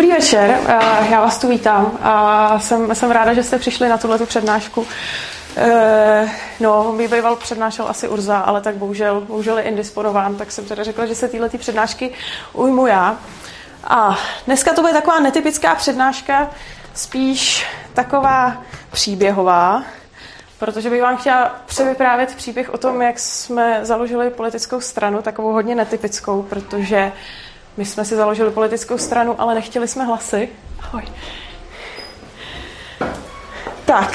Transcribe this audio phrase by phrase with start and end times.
[0.00, 3.98] Dobrý večer, eh, já vás tu vítám a jsem, jsem ráda, že jste přišli na
[3.98, 4.86] tuhle přednášku.
[5.56, 6.30] Eh,
[6.60, 10.84] no, mi býval přednášel asi Urza, ale tak bohužel, bohužel je indisponován, tak jsem teda
[10.84, 12.12] řekla, že se tyhle přednášky
[12.52, 13.16] ujmu já.
[13.84, 16.50] A dneska to bude taková netypická přednáška,
[16.94, 19.82] spíš taková příběhová,
[20.58, 25.74] protože bych vám chtěla převyprávět příběh o tom, jak jsme založili politickou stranu, takovou hodně
[25.74, 27.12] netypickou, protože
[27.76, 30.48] my jsme si založili politickou stranu, ale nechtěli jsme hlasy.
[30.82, 31.02] Ahoj.
[33.84, 34.12] Tak,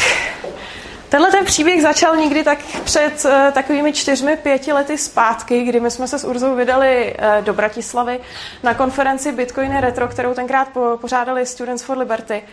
[1.09, 5.91] tenhle ten příběh začal někdy tak před uh, takovými čtyřmi, pěti lety zpátky, kdy my
[5.91, 8.20] jsme se s Urzou vydali uh, do Bratislavy
[8.63, 12.43] na konferenci Bitcoin Retro, kterou tenkrát po, pořádali Students for Liberty.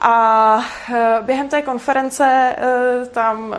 [0.00, 2.56] A uh, během té konference
[3.10, 3.56] tam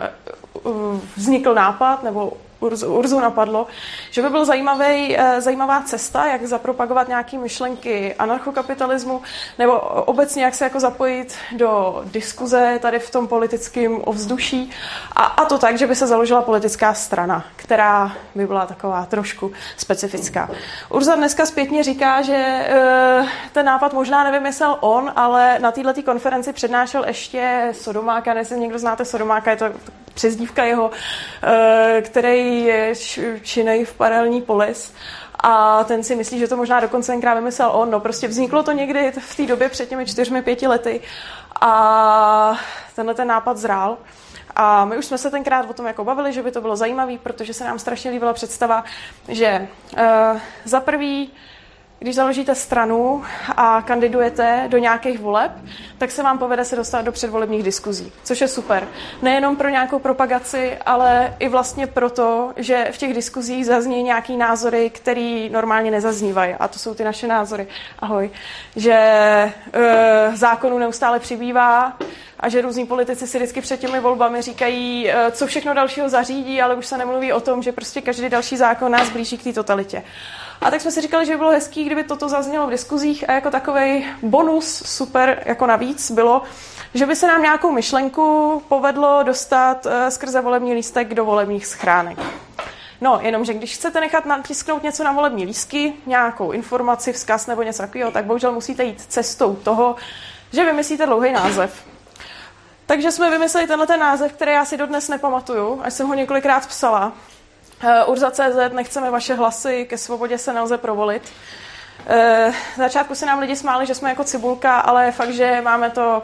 [1.16, 2.32] vznikl nápad, nebo
[2.64, 3.66] Urzu, Urzu napadlo,
[4.10, 9.22] že by byl zajímavý, eh, zajímavá cesta, jak zapropagovat nějaké myšlenky anarchokapitalismu,
[9.58, 14.70] nebo obecně jak se jako zapojit do diskuze tady v tom politickém ovzduší.
[15.16, 19.52] A, a to tak, že by se založila politická strana, která by byla taková trošku
[19.76, 20.50] specifická.
[20.88, 26.52] Urza dneska zpětně říká, že e, ten nápad možná nevymyslel on, ale na této konferenci
[26.52, 29.66] přednášel ještě Sodomáka, nevím, někdo znáte Sodomáka, je to
[30.14, 30.90] přezdívka jeho,
[31.42, 32.02] e,
[32.60, 32.94] je
[33.42, 34.94] činej v paralelní polis
[35.40, 37.90] a ten si myslí, že to možná dokonce tenkrát vymyslel on.
[37.90, 41.00] No prostě vzniklo to někdy v té době před těmi čtyřmi, pěti lety
[41.60, 42.58] a
[42.96, 43.98] tenhle ten nápad zrál.
[44.56, 47.18] A my už jsme se tenkrát o tom jako bavili, že by to bylo zajímavé,
[47.18, 48.84] protože se nám strašně líbila představa,
[49.28, 51.32] že uh, za prvý
[51.98, 53.22] když založíte stranu
[53.56, 55.52] a kandidujete do nějakých voleb,
[55.98, 58.88] tak se vám povede se dostat do předvolebních diskuzí, což je super.
[59.22, 64.90] Nejenom pro nějakou propagaci, ale i vlastně proto, že v těch diskuzích zazní nějaký názory,
[64.90, 66.54] který normálně nezaznívají.
[66.54, 67.66] A to jsou ty naše názory.
[67.98, 68.30] Ahoj.
[68.76, 69.52] Že e,
[70.34, 71.96] zákonů neustále přibývá
[72.40, 76.62] a že různí politici si vždycky před těmi volbami říkají, e, co všechno dalšího zařídí,
[76.62, 79.52] ale už se nemluví o tom, že prostě každý další zákon nás blíží k té
[79.52, 80.02] totalitě.
[80.64, 83.32] A tak jsme si říkali, že by bylo hezký, kdyby toto zaznělo v diskuzích a
[83.32, 86.42] jako takový bonus super jako navíc bylo,
[86.94, 92.18] že by se nám nějakou myšlenku povedlo dostat uh, skrze volební lístek do volebních schránek.
[93.00, 97.82] No, jenomže když chcete nechat natisknout něco na volební lístky, nějakou informaci, vzkaz nebo něco
[97.82, 99.96] takového, tak bohužel musíte jít cestou toho,
[100.52, 101.84] že vymyslíte dlouhý název.
[102.86, 106.66] Takže jsme vymysleli tenhle ten název, který já si dodnes nepamatuju, až jsem ho několikrát
[106.66, 107.12] psala.
[107.82, 111.32] Uh, Urza.cz, nechceme vaše hlasy, ke svobodě se nelze provolit.
[112.46, 116.22] Uh, začátku se nám lidi smáli, že jsme jako cibulka, ale fakt, že máme to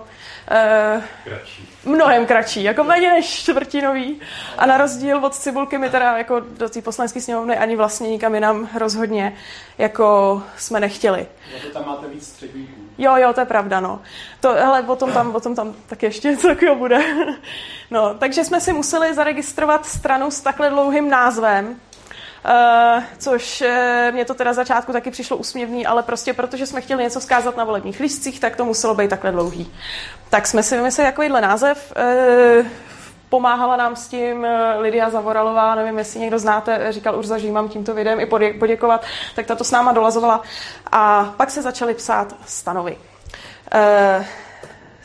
[0.96, 1.68] uh, kratší.
[1.84, 4.20] mnohem kratší, jako méně než čtvrtinový.
[4.58, 8.34] A na rozdíl od cibulky my teda jako do té poslanecké sněmovny ani vlastně nikam
[8.34, 9.36] jinam rozhodně
[9.78, 11.26] jako jsme nechtěli.
[11.54, 12.79] No to tam máte víc středníků.
[13.00, 14.00] Jo, jo, to je pravda, no.
[14.40, 16.98] To, hele, o tom tam, o tom tam tak ještě něco takového bude.
[17.90, 21.76] no, takže jsme si museli zaregistrovat stranu s takhle dlouhým názvem,
[22.44, 27.02] Uh, což uh, mě to teda začátku taky přišlo úsměvný, ale prostě protože jsme chtěli
[27.02, 29.72] něco vzkázat na volebních lístcích, tak to muselo být takhle dlouhý.
[30.30, 31.92] Tak jsme si vymysleli takovýhle název.
[32.60, 32.66] Uh,
[33.30, 34.46] pomáhala nám s tím
[34.78, 38.26] Lidia Zavoralová, nevím, jestli někdo znáte, říkal Urza, že jí mám tímto videem i
[38.58, 39.04] poděkovat,
[39.34, 40.42] tak tato s náma dolazovala.
[40.92, 42.96] A pak se začaly psát stanovy.
[43.74, 44.24] Uh,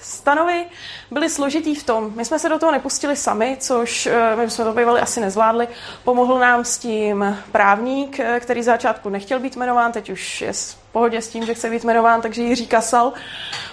[0.05, 0.65] stanovy
[1.11, 4.65] byly složitý v tom, my jsme se do toho nepustili sami, což eh, my jsme
[4.65, 5.67] to bývali asi nezvládli.
[6.03, 10.77] Pomohl nám s tím právník, eh, který začátku nechtěl být jmenován, teď už je v
[10.91, 13.13] pohodě s tím, že chce být jmenován, takže Jiří Kasal.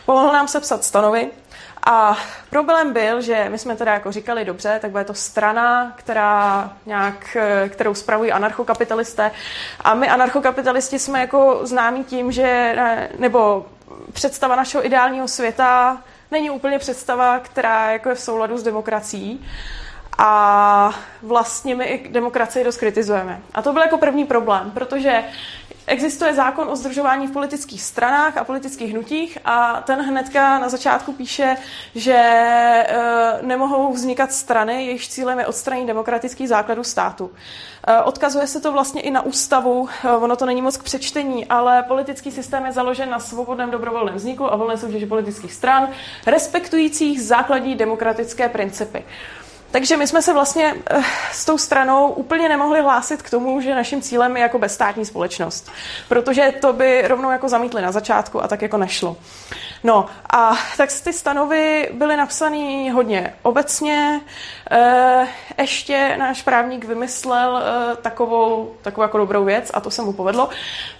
[0.06, 1.30] Pomohl nám sepsat stanovy.
[1.86, 2.16] A
[2.50, 7.36] problém byl, že my jsme teda jako říkali, dobře, tak bude to strana, která nějak,
[7.68, 9.30] kterou spravují anarchokapitalisté.
[9.80, 12.76] A my anarchokapitalisti jsme jako známí tím, že,
[13.18, 13.66] nebo
[14.12, 19.46] představa našeho ideálního světa není úplně představa, která jako je v souladu s demokracií.
[20.18, 23.40] A vlastně my i demokracii dost kritizujeme.
[23.54, 25.24] A to byl jako první problém, protože
[25.86, 31.12] existuje zákon o združování v politických stranách a politických hnutích a ten hnedka na začátku
[31.12, 31.56] píše,
[31.94, 37.30] že e, nemohou vznikat strany, jejichž cílem je odstranit demokratický základů státu.
[37.86, 41.46] E, odkazuje se to vlastně i na ústavu, e, ono to není moc k přečtení,
[41.46, 45.88] ale politický systém je založen na svobodném dobrovolném vzniku a volné soutěži politických stran,
[46.26, 49.04] respektujících základní demokratické principy.
[49.72, 53.74] Takže my jsme se vlastně uh, s tou stranou úplně nemohli hlásit k tomu, že
[53.74, 55.70] naším cílem je jako bezstátní společnost.
[56.08, 59.16] Protože to by rovnou jako zamítli na začátku a tak jako nešlo.
[59.84, 64.20] No a tak ty stanovy byly napsané hodně obecně.
[64.72, 65.28] Uh,
[65.58, 70.48] ještě náš právník vymyslel uh, takovou, takovou jako dobrou věc a to se mu povedlo,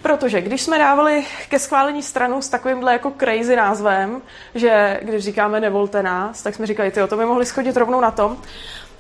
[0.03, 4.23] protože když jsme dávali ke schválení stranu s takovýmhle jako crazy názvem,
[4.55, 8.11] že když říkáme nevolte nás, tak jsme říkali, ty to by mohli schodit rovnou na
[8.11, 8.39] tom,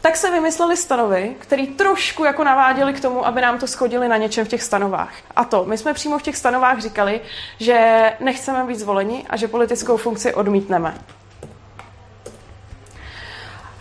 [0.02, 4.16] tak se vymysleli stanovy, které trošku jako naváděli k tomu, aby nám to schodili na
[4.16, 5.14] něčem v těch stanovách.
[5.36, 7.20] A to, my jsme přímo v těch stanovách říkali,
[7.58, 10.94] že nechceme být zvoleni a že politickou funkci odmítneme.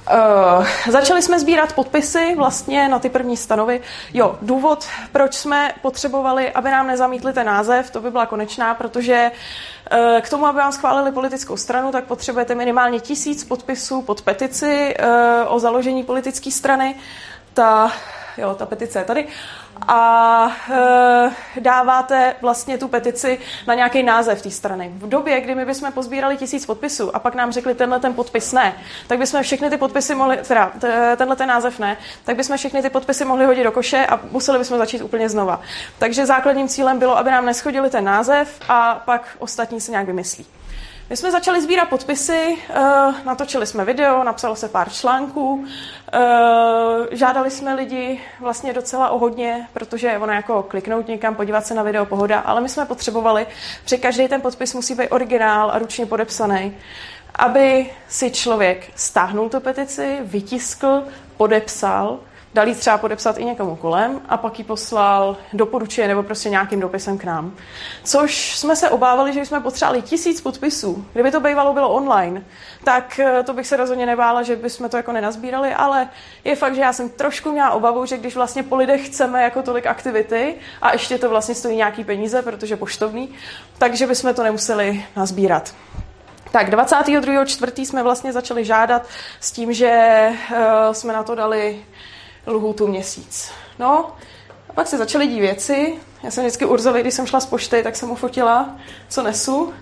[0.10, 3.82] Uh, začali jsme sbírat podpisy vlastně na ty první stanovy.
[4.14, 9.32] Jo, důvod, proč jsme potřebovali, aby nám nezamítli ten název, to by byla konečná, protože
[9.92, 14.96] uh, k tomu, aby vám schválili politickou stranu, tak potřebujete minimálně tisíc podpisů pod petici
[15.00, 16.96] uh, o založení politické strany.
[17.54, 17.92] Ta,
[18.38, 19.28] jo, ta petice je tady
[19.88, 20.52] a
[21.58, 24.92] e, dáváte vlastně tu petici na nějaký název té strany.
[24.96, 28.54] V době, kdy my bychom pozbírali tisíc podpisů a pak nám řekli tenhle ten podpis
[28.54, 28.74] ne,
[29.08, 30.72] tak bychom všechny ty podpisy mohli, teda
[31.18, 34.60] tenhle ten název ne, tak bychom všechny ty podpisy mohli hodit do koše a museli
[34.60, 35.62] bychom začít úplně znova.
[36.00, 40.46] Takže základním cílem bylo, aby nám neschodili ten název a pak ostatní se nějak vymyslí.
[41.12, 42.80] My jsme začali sbírat podpisy, eh,
[43.26, 45.66] natočili jsme video, napsalo se pár článků,
[46.14, 46.20] eh,
[47.12, 51.84] žádali jsme lidi vlastně docela o hodně, protože ono jako kliknout někam, podívat se na
[51.84, 53.48] video, pohoda, ale my jsme potřebovali,
[53.86, 56.78] že každý ten podpis musí být originál a ručně podepsaný,
[57.36, 61.04] aby si člověk stáhnul tu petici, vytiskl,
[61.38, 62.20] podepsal
[62.54, 66.80] dal jí třeba podepsat i někomu kolem a pak ji poslal doporučuje nebo prostě nějakým
[66.80, 67.56] dopisem k nám.
[68.04, 71.06] Což jsme se obávali, že jsme potřebovali tisíc podpisů.
[71.14, 72.44] Kdyby to bývalo bylo online,
[72.84, 76.10] tak eh, to bych se rozhodně nebála, že bychom to jako nenazbírali, ale
[76.44, 79.62] je fakt, že já jsem trošku měla obavu, že když vlastně po lidech chceme jako
[79.62, 83.30] tolik aktivity a ještě to vlastně stojí nějaký peníze, protože poštovný,
[83.78, 85.74] takže bychom to nemuseli nazbírat.
[86.52, 87.86] Tak 22.4.
[87.86, 89.08] jsme vlastně začali žádat
[89.40, 90.58] s tím, že uh,
[90.92, 91.86] jsme na to dali
[92.52, 93.52] lhůtu měsíc.
[93.80, 94.12] No,
[94.70, 96.00] a pak se začaly dít věci.
[96.24, 98.76] Já jsem vždycky Urzovi, když jsem šla z pošty, tak jsem mu fotila,
[99.10, 99.74] co nesu.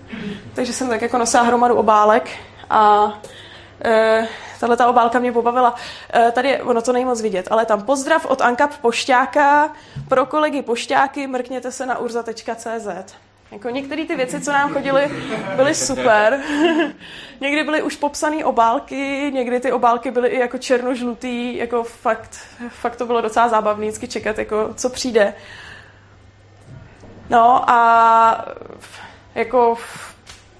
[0.54, 2.30] Takže jsem tak jako nosila hromadu obálek
[2.70, 3.12] a
[3.84, 4.28] e,
[4.60, 5.74] tahle ta obálka mě pobavila.
[6.14, 9.72] E, tady je, ono to není moc vidět, ale tam pozdrav od Ankap Pošťáka
[10.08, 13.14] pro kolegy pošťáky, mrkněte se na urza.cz.
[13.52, 15.10] Jako některé ty věci, co nám chodily,
[15.56, 16.40] byly super.
[17.40, 22.38] Někdy byly už popsané obálky, někdy ty obálky byly i jako černožlutý, jako fakt,
[22.68, 25.34] fakt to bylo docela zábavné vždycky čekat, jako co přijde.
[27.30, 28.44] No a
[29.34, 29.76] jako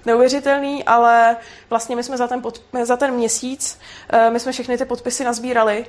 [0.07, 1.37] neuvěřitelný, ale
[1.71, 5.25] vlastně my jsme za ten, pod, za ten měsíc, eh, my jsme všechny ty podpisy
[5.25, 5.87] nazbírali.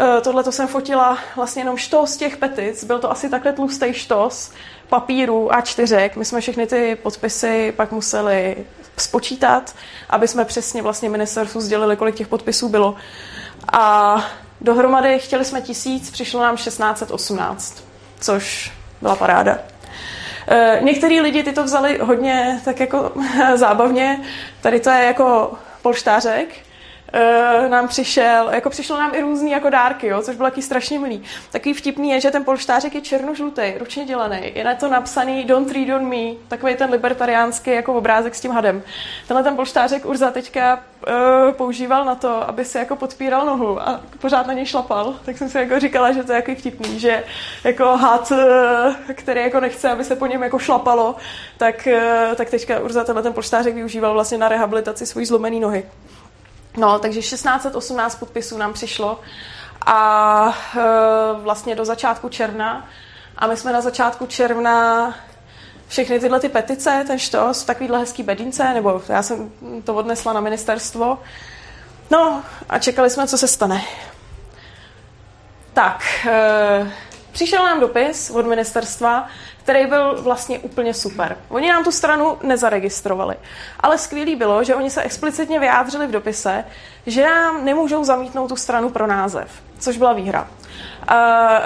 [0.00, 3.92] Eh, tohle to jsem fotila vlastně jenom štos těch petic, byl to asi takhle tlustý
[3.92, 4.52] štos,
[4.88, 6.16] papíru a čtyřek.
[6.16, 8.56] My jsme všechny ty podpisy pak museli
[8.96, 9.74] spočítat,
[10.10, 12.94] aby jsme přesně vlastně ministerstvu sdělili, kolik těch podpisů bylo.
[13.72, 14.16] A
[14.60, 17.84] dohromady chtěli jsme tisíc, přišlo nám 1618,
[18.20, 19.58] což byla paráda.
[20.48, 23.12] E, některý lidi ty to vzali hodně tak jako
[23.54, 24.20] zábavně.
[24.60, 25.52] Tady to je jako
[25.82, 26.67] polštářek,
[27.14, 30.98] uh, nám přišel, jako přišlo nám i různý jako dárky, jo, což bylo taky strašně
[30.98, 31.22] milý.
[31.52, 34.52] Takový vtipný je, že ten polštářek je černožlutý, ručně dělaný.
[34.54, 38.50] Je na to napsaný Don't read on me, takový ten libertariánský jako obrázek s tím
[38.50, 38.82] hadem.
[39.28, 40.74] Tenhle ten polštářek Urza teďka
[41.08, 45.14] uh, používal na to, aby se jako podpíral nohu a pořád na něj šlapal.
[45.24, 47.24] Tak jsem si jako říkala, že to je jako vtipný, že
[47.64, 48.38] jako had, uh,
[49.14, 51.16] který jako nechce, aby se po něm jako šlapalo,
[51.56, 51.88] tak,
[52.28, 55.84] uh, tak teďka Urza tenhle ten polštářek využíval vlastně na rehabilitaci svojí zlomený nohy.
[56.78, 59.20] No, takže 1618 podpisů nám přišlo
[59.86, 60.80] a e,
[61.42, 62.88] vlastně do začátku června.
[63.36, 65.14] A my jsme na začátku června
[65.88, 69.50] všechny tyhle ty petice, ten štos, takovýhle hezký bedínce, nebo já jsem
[69.84, 71.18] to odnesla na ministerstvo.
[72.10, 73.82] No a čekali jsme, co se stane.
[75.72, 76.92] Tak, e,
[77.32, 79.28] přišel nám dopis od ministerstva,
[79.68, 81.36] který byl vlastně úplně super.
[81.48, 83.36] Oni nám tu stranu nezaregistrovali.
[83.80, 86.64] Ale skvělý bylo, že oni se explicitně vyjádřili v dopise,
[87.06, 90.48] že nám nemůžou zamítnout tu stranu pro název, což byla výhra.
[91.10, 91.16] Uh,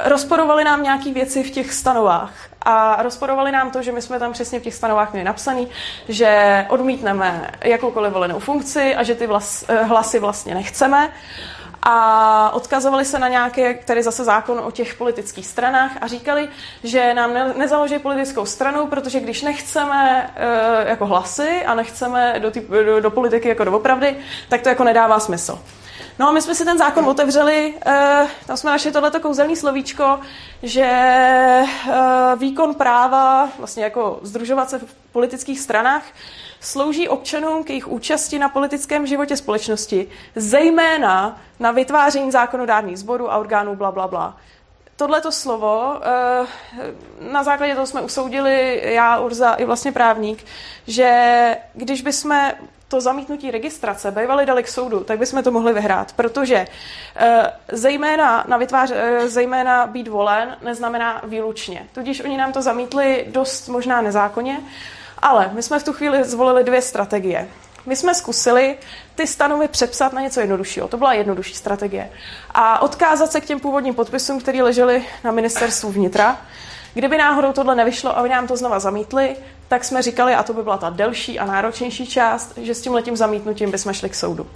[0.05, 2.33] rozporovali nám nějaké věci v těch stanovách
[2.63, 5.69] a rozporovali nám to, že my jsme tam přesně v těch stanovách měli napsaný,
[6.09, 11.13] že odmítneme jakoukoliv volenou funkci a že ty vlas, eh, hlasy vlastně nechceme
[11.83, 16.49] a odkazovali se na nějaké, tady zase zákon o těch politických stranách a říkali,
[16.85, 22.51] že nám ne, nezaloží politickou stranu, protože když nechceme e, jako hlasy a nechceme do,
[22.51, 24.17] tý, do, do politiky jako doopravdy,
[24.49, 25.59] tak to jako nedává smysl.
[26.19, 30.21] No a my jsme si ten zákon otevřeli, uh, tam jsme našli tohleto kouzelné slovíčko,
[30.63, 30.91] že
[31.89, 31.95] uh,
[32.41, 36.03] výkon práva, vlastně jako združovat se v politických stranách,
[36.63, 43.37] slouží občanům k jejich účasti na politickém životě společnosti, zejména na vytváření zákonodárných sborů a
[43.37, 44.37] orgánů bla, bla, bla.
[44.97, 46.47] Tohleto slovo, eh,
[47.33, 50.45] na základě toho jsme usoudili, já, Urza i vlastně právník,
[50.87, 52.53] že když bychom
[52.89, 56.67] to zamítnutí registrace bývali dali k soudu, tak bychom to mohli vyhrát, protože
[57.17, 61.89] eh, zejména, na vytvář, eh, zejména být volen neznamená výlučně.
[61.95, 64.61] Tudíž oni nám to zamítli dost možná nezákonně,
[65.23, 67.49] ale my jsme v tu chvíli zvolili dvě strategie.
[67.87, 68.77] My jsme zkusili
[69.15, 70.89] ty stanovy přepsat na něco jednoduššího.
[70.89, 72.11] To byla jednodušší strategie.
[72.55, 76.41] A odkázat se k těm původním podpisům, které ležely na ministerstvu vnitra.
[76.95, 79.37] Kdyby náhodou tohle nevyšlo a oni nám to znova zamítli,
[79.69, 82.95] tak jsme říkali, a to by byla ta delší a náročnější část, že s tím
[82.95, 84.47] letím zamítnutím bychom šli k soudu.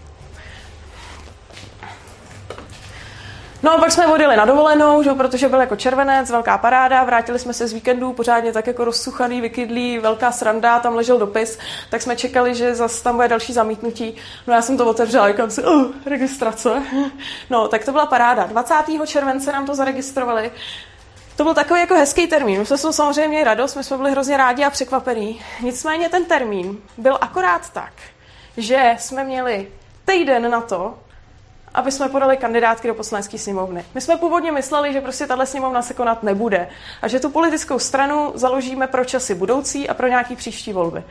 [3.67, 7.39] No a pak jsme odjeli na dovolenou, že, protože byl jako červenec, velká paráda, vrátili
[7.39, 11.59] jsme se z víkendu, pořádně tak jako rozsuchaný, vykydlý, velká sranda, tam ležel dopis,
[11.91, 14.17] tak jsme čekali, že zase tam bude další zamítnutí.
[14.47, 16.83] No já jsem to otevřela, říkám si, oh, registrace.
[17.51, 18.47] No, tak to byla paráda.
[18.47, 18.75] 20.
[19.07, 20.51] července nám to zaregistrovali.
[21.37, 22.59] To byl takový jako hezký termín.
[22.59, 25.41] My jsme se samozřejmě měli radost, my jsme byli hrozně rádi a překvapení.
[25.61, 27.93] Nicméně ten termín byl akorát tak,
[28.57, 29.69] že jsme měli
[30.05, 30.95] týden na to,
[31.77, 33.85] aby jsme podali kandidátky do poslanecké sněmovny.
[33.95, 36.69] My jsme původně mysleli, že prostě tahle sněmovna se konat nebude
[37.03, 41.05] a že tu politickou stranu založíme pro časy budoucí a pro nějaký příští volby.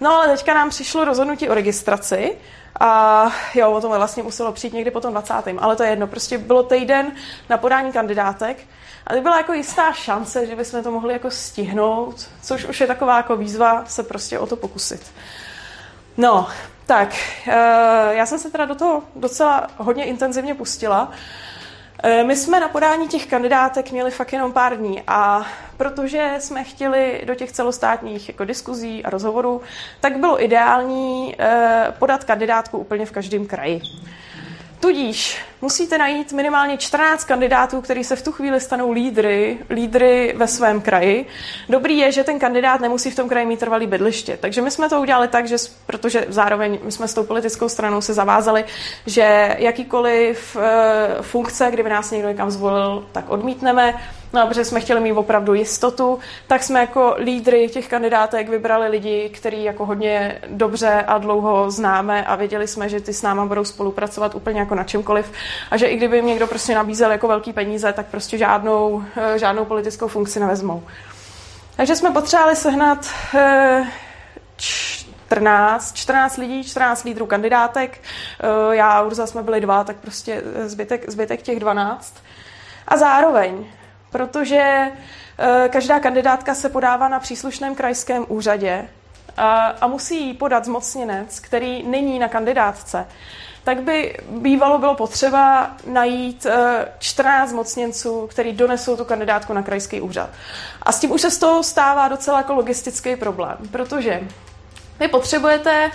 [0.00, 2.36] No ale teďka nám přišlo rozhodnutí o registraci
[2.80, 5.34] a jo, o tom vlastně muselo přijít někdy po tom 20.
[5.58, 7.12] Ale to je jedno, prostě bylo týden
[7.48, 8.56] na podání kandidátek
[9.06, 12.86] a to byla jako jistá šance, že bychom to mohli jako stihnout, což už je
[12.86, 15.12] taková jako výzva se prostě o to pokusit.
[16.16, 16.46] No,
[16.88, 17.14] tak,
[17.48, 17.52] eh,
[18.10, 21.10] já jsem se teda do toho docela hodně intenzivně pustila.
[22.02, 26.64] Eh, my jsme na podání těch kandidátek měli fakt jenom pár dní a protože jsme
[26.64, 29.60] chtěli do těch celostátních jako diskuzí a rozhovorů,
[30.00, 33.80] tak bylo ideální eh, podat kandidátku úplně v každém kraji.
[34.80, 40.48] Tudíž musíte najít minimálně 14 kandidátů, kteří se v tu chvíli stanou lídry, lídry ve
[40.48, 41.26] svém kraji.
[41.68, 44.38] Dobrý je, že ten kandidát nemusí v tom kraji mít trvalý bydliště.
[44.40, 45.56] Takže my jsme to udělali tak, že,
[45.86, 48.64] protože zároveň my jsme s tou politickou stranou se zavázali,
[49.06, 50.62] že jakýkoliv uh,
[51.22, 53.94] funkce, kdyby nás někdo někam zvolil, tak odmítneme.
[54.32, 58.88] No a protože jsme chtěli mít opravdu jistotu, tak jsme jako lídry těch kandidátek vybrali
[58.88, 63.46] lidi, který jako hodně dobře a dlouho známe a věděli jsme, že ty s náma
[63.46, 65.32] budou spolupracovat úplně jako na čemkoliv
[65.70, 69.38] a že i kdyby jim někdo prostě nabízel jako velký peníze, tak prostě žádnou, eh,
[69.38, 70.82] žádnou politickou funkci nevezmou.
[71.76, 73.06] Takže jsme potřebovali sehnat
[74.56, 78.00] 14, eh, 14 lidí, 14 lídrů kandidátek.
[78.40, 82.14] Eh, já a Urza jsme byli dva, tak prostě zbytek, zbytek těch 12.
[82.88, 83.66] A zároveň,
[84.10, 84.90] protože
[85.68, 88.88] každá kandidátka se podává na příslušném krajském úřadě
[89.36, 93.06] a, musí podat zmocněnec, který není na kandidátce,
[93.64, 96.46] tak by bývalo bylo potřeba najít
[96.98, 100.30] 14 eh, mocněnců, který donesou tu kandidátku na krajský úřad.
[100.82, 104.20] A s tím už se z toho stává docela jako logistický problém, protože
[105.00, 105.90] vy potřebujete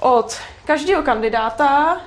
[0.00, 2.00] od každého kandidáta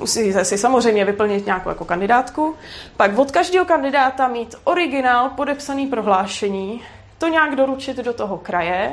[0.00, 2.54] Musíte si samozřejmě vyplnit nějakou jako kandidátku,
[2.96, 6.82] pak od každého kandidáta mít originál podepsaný prohlášení,
[7.18, 8.92] to nějak doručit do toho kraje,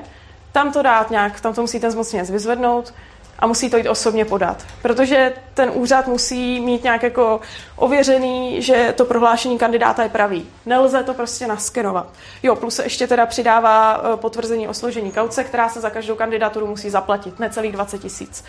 [0.52, 1.92] tam to dát nějak, tam to musí ten
[2.30, 2.94] vyzvednout,
[3.40, 4.64] a musí to jít osobně podat.
[4.82, 7.42] Protože ten úřad musí mít nějak jako
[7.76, 10.48] ověřený, že to prohlášení kandidáta je pravý.
[10.66, 12.08] Nelze to prostě naskenovat.
[12.44, 16.16] Jo, plus se ještě teda přidává eh, potvrzení o složení kauce, která se za každou
[16.16, 18.44] kandidaturu musí zaplatit, necelých 20 tisíc.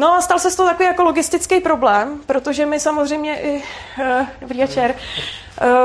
[0.00, 3.62] No a stal se z toho takový jako logistický problém, protože my samozřejmě i,
[3.98, 4.94] uh, dobrý večer,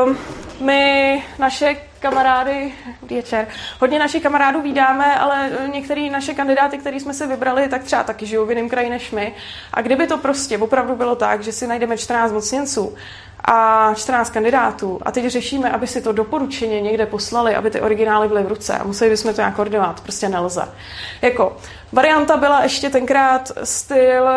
[0.05, 0.17] um,
[0.59, 2.73] my naše kamarády,
[3.15, 3.47] večer,
[3.79, 8.25] hodně našich kamarádů vydáme, ale některý naše kandidáty, který jsme si vybrali, tak třeba taky
[8.25, 9.35] žijou v jiném kraji než my.
[9.73, 12.95] A kdyby to prostě opravdu bylo tak, že si najdeme 14 mocněnců
[13.47, 18.27] a 14 kandidátů a teď řešíme, aby si to doporučeně někde poslali, aby ty originály
[18.27, 20.61] byly v ruce a museli bychom to nějak koordinovat, prostě nelze.
[21.21, 21.57] Jako,
[21.91, 24.29] varianta byla ještě tenkrát styl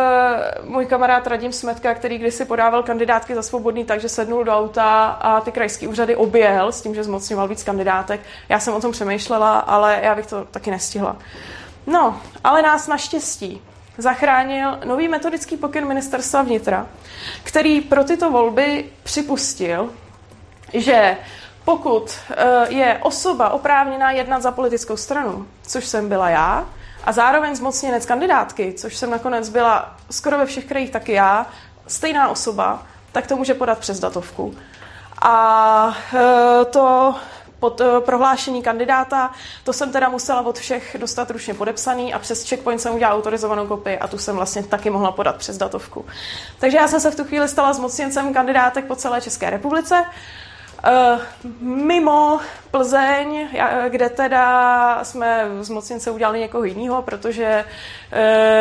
[0.65, 5.41] můj kamarád Radim Smetka, který kdysi podával kandidátky za svobodný, takže sednul do auta a
[5.41, 8.21] ty krajské úřady objel s tím, že zmocňoval víc kandidátek.
[8.49, 11.17] Já jsem o tom přemýšlela, ale já bych to taky nestihla.
[11.87, 13.63] No, ale nás naštěstí
[13.99, 16.87] zachránil nový metodický pokyn ministerstva vnitra,
[17.43, 19.93] který pro tyto volby připustil,
[20.73, 21.17] že
[21.65, 22.37] pokud eh,
[22.69, 26.69] je osoba oprávněná jednat za politickou stranu, což jsem byla já,
[27.05, 31.47] a zároveň zmocněnec kandidátky, což jsem nakonec byla skoro ve všech krajích taky já,
[31.87, 34.55] stejná osoba, tak to může podat přes datovku.
[35.23, 37.15] A e, to
[37.61, 39.31] pod uh, prohlášení kandidáta.
[39.65, 43.67] To jsem teda musela od všech dostat ručně podepsaný a přes checkpoint jsem udělala autorizovanou
[43.67, 46.07] kopii a tu jsem vlastně taky mohla podat přes datovku.
[46.59, 50.05] Takže já jsem se v tu chvíli stala zmocněncem kandidátek po celé České republice.
[50.87, 51.21] Uh,
[51.61, 53.49] mimo Plzeň,
[53.89, 57.65] kde teda jsme zmocněnce udělali někoho jiného, protože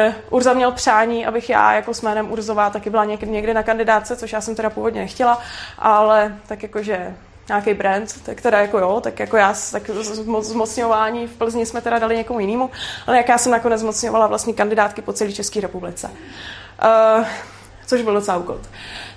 [0.08, 4.16] uh, Urza měl přání, abych já jako s jménem Urzová taky byla někde na kandidáce,
[4.16, 5.42] což já jsem teda původně nechtěla,
[5.80, 7.16] ale tak jakože
[7.50, 9.90] nějaký brand, tak teda jako jo, tak jako já, tak
[10.40, 12.70] zmocňování v Plzni jsme teda dali někomu jinému,
[13.08, 16.10] ale jak já jsem nakonec zmocňovala vlastní kandidátky po celé České republice.
[17.18, 17.26] Uh,
[17.88, 18.60] což byl docela úkol.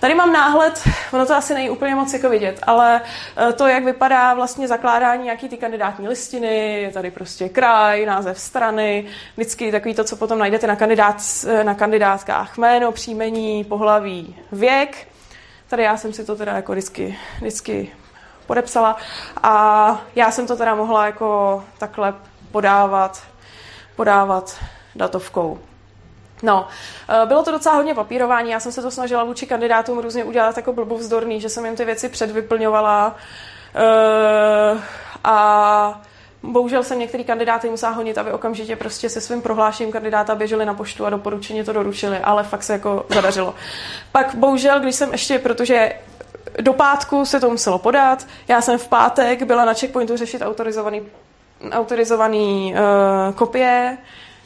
[0.00, 0.82] Tady mám náhled,
[1.12, 3.00] ono to asi není úplně moc jako vidět, ale
[3.36, 8.40] eh, to, jak vypadá vlastně zakládání nějaký ty kandidátní listiny, je tady prostě kraj, název
[8.40, 9.04] strany,
[9.36, 15.08] vždycky takový to, co potom najdete na, kandidát, eh, na kandidátkách, jméno, příjmení, pohlaví, věk.
[15.68, 17.92] Tady já jsem si to teda jako vždycky, vždycky
[18.50, 18.96] podepsala
[19.42, 22.14] a já jsem to teda mohla jako takhle
[22.52, 23.22] podávat,
[23.96, 24.56] podávat
[24.96, 25.58] datovkou.
[26.42, 26.68] No,
[27.08, 30.56] eh, bylo to docela hodně papírování, já jsem se to snažila vůči kandidátům různě udělat
[30.56, 33.16] jako blbovzdorný, že jsem jim ty věci předvyplňovala
[33.74, 34.80] eh,
[35.24, 36.00] a
[36.42, 40.74] Bohužel jsem některý kandidáty musela honit, aby okamžitě prostě se svým prohlášením kandidáta běželi na
[40.74, 43.54] poštu a doporučeně to doručili, ale fakt se jako zadařilo.
[44.12, 45.92] Pak bohužel, když jsem ještě, protože
[46.60, 48.26] do pátku se to muselo podat.
[48.48, 51.02] Já jsem v pátek byla na checkpointu řešit autorizovaný,
[51.72, 53.98] autorizovaný uh, kopie.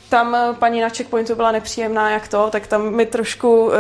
[0.08, 3.72] Tam paní na checkpointu byla nepříjemná, jak to, tak tam mi trošku, uh,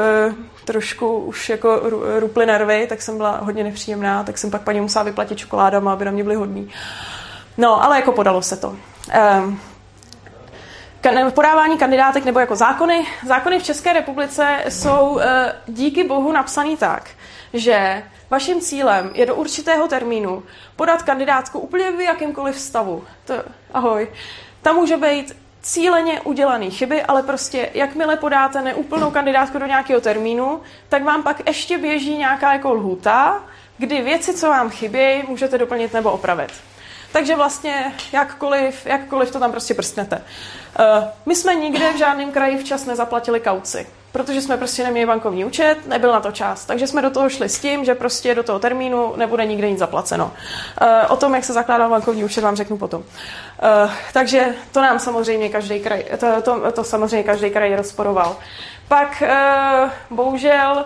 [0.64, 1.80] trošku už jako
[2.18, 6.04] ruply nervy, tak jsem byla hodně nepříjemná, tak jsem pak paní musela vyplatit čokoládama, aby
[6.04, 6.70] na mě byly hodný.
[7.58, 8.76] No, ale jako podalo se to.
[9.38, 9.60] Um,
[11.30, 13.06] podávání kandidátek nebo jako zákony.
[13.26, 15.22] Zákony v České republice jsou uh,
[15.66, 17.10] díky bohu napsaný tak,
[17.52, 20.42] že vaším cílem je do určitého termínu
[20.76, 23.04] podat kandidátku úplně v jakýmkoliv stavu.
[23.24, 23.34] To,
[23.72, 24.08] ahoj.
[24.62, 30.60] Tam může být cíleně udělané chyby, ale prostě jakmile podáte neúplnou kandidátku do nějakého termínu,
[30.88, 33.44] tak vám pak ještě běží nějaká jako lhuta,
[33.78, 36.52] kdy věci, co vám chybí, můžete doplnit nebo opravit.
[37.12, 40.16] Takže vlastně jakkoliv, jakkoliv to tam prostě prstnete.
[40.16, 45.44] Uh, my jsme nikde v žádném kraji včas nezaplatili kauci protože jsme prostě neměli bankovní
[45.44, 46.64] účet, nebyl na to čas.
[46.64, 49.78] Takže jsme do toho šli s tím, že prostě do toho termínu nebude nikde nic
[49.78, 50.24] zaplaceno.
[50.24, 53.00] Uh, o tom, jak se zakládal bankovní účet, vám řeknu potom.
[53.00, 58.36] Uh, takže to nám samozřejmě každý kraj, to, to, to samozřejmě každý kraj rozporoval.
[58.88, 60.84] Pak uh, bohužel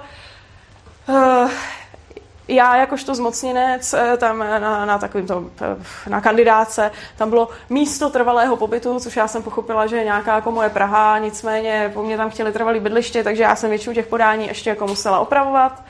[2.48, 8.10] já jakožto zmocněnec eh, tam na, na takovým to, eh, na kandidáce, tam bylo místo
[8.10, 12.16] trvalého pobytu, což já jsem pochopila, že je nějaká jako moje Praha, nicméně po mně
[12.16, 15.82] tam chtěli trvalý bydliště, takže já jsem většinu těch podání ještě jako musela opravovat.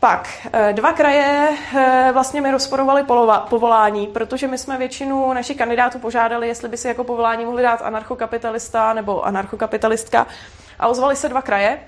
[0.00, 1.48] Pak eh, dva kraje
[2.12, 3.04] vlastně mi rozporovali
[3.48, 7.82] povolání, protože my jsme většinu našich kandidátů požádali, jestli by si jako povolání mohli dát
[7.82, 10.26] anarchokapitalista nebo anarchokapitalistka.
[10.78, 11.78] A ozvali se dva kraje.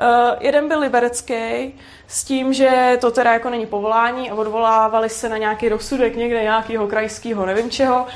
[0.00, 1.74] Uh, jeden byl liberecký
[2.06, 6.42] s tím, že to teda jako není povolání a odvolávali se na nějaký rozsudek někde
[6.42, 8.06] nějakého krajského, nevím čeho.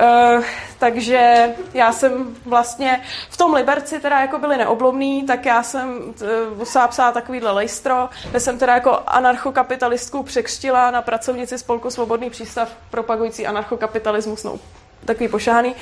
[0.00, 0.44] Uh,
[0.78, 6.58] takže já jsem vlastně v tom Liberci teda jako byli neoblomný, tak já jsem uh,
[6.58, 12.76] musela psát takovýhle lejstro, kde jsem teda jako anarchokapitalistku překřtila na pracovnici Spolku Svobodný přístav
[12.90, 14.58] propagující anarchokapitalismus, no
[15.04, 15.74] takový pošáhaný.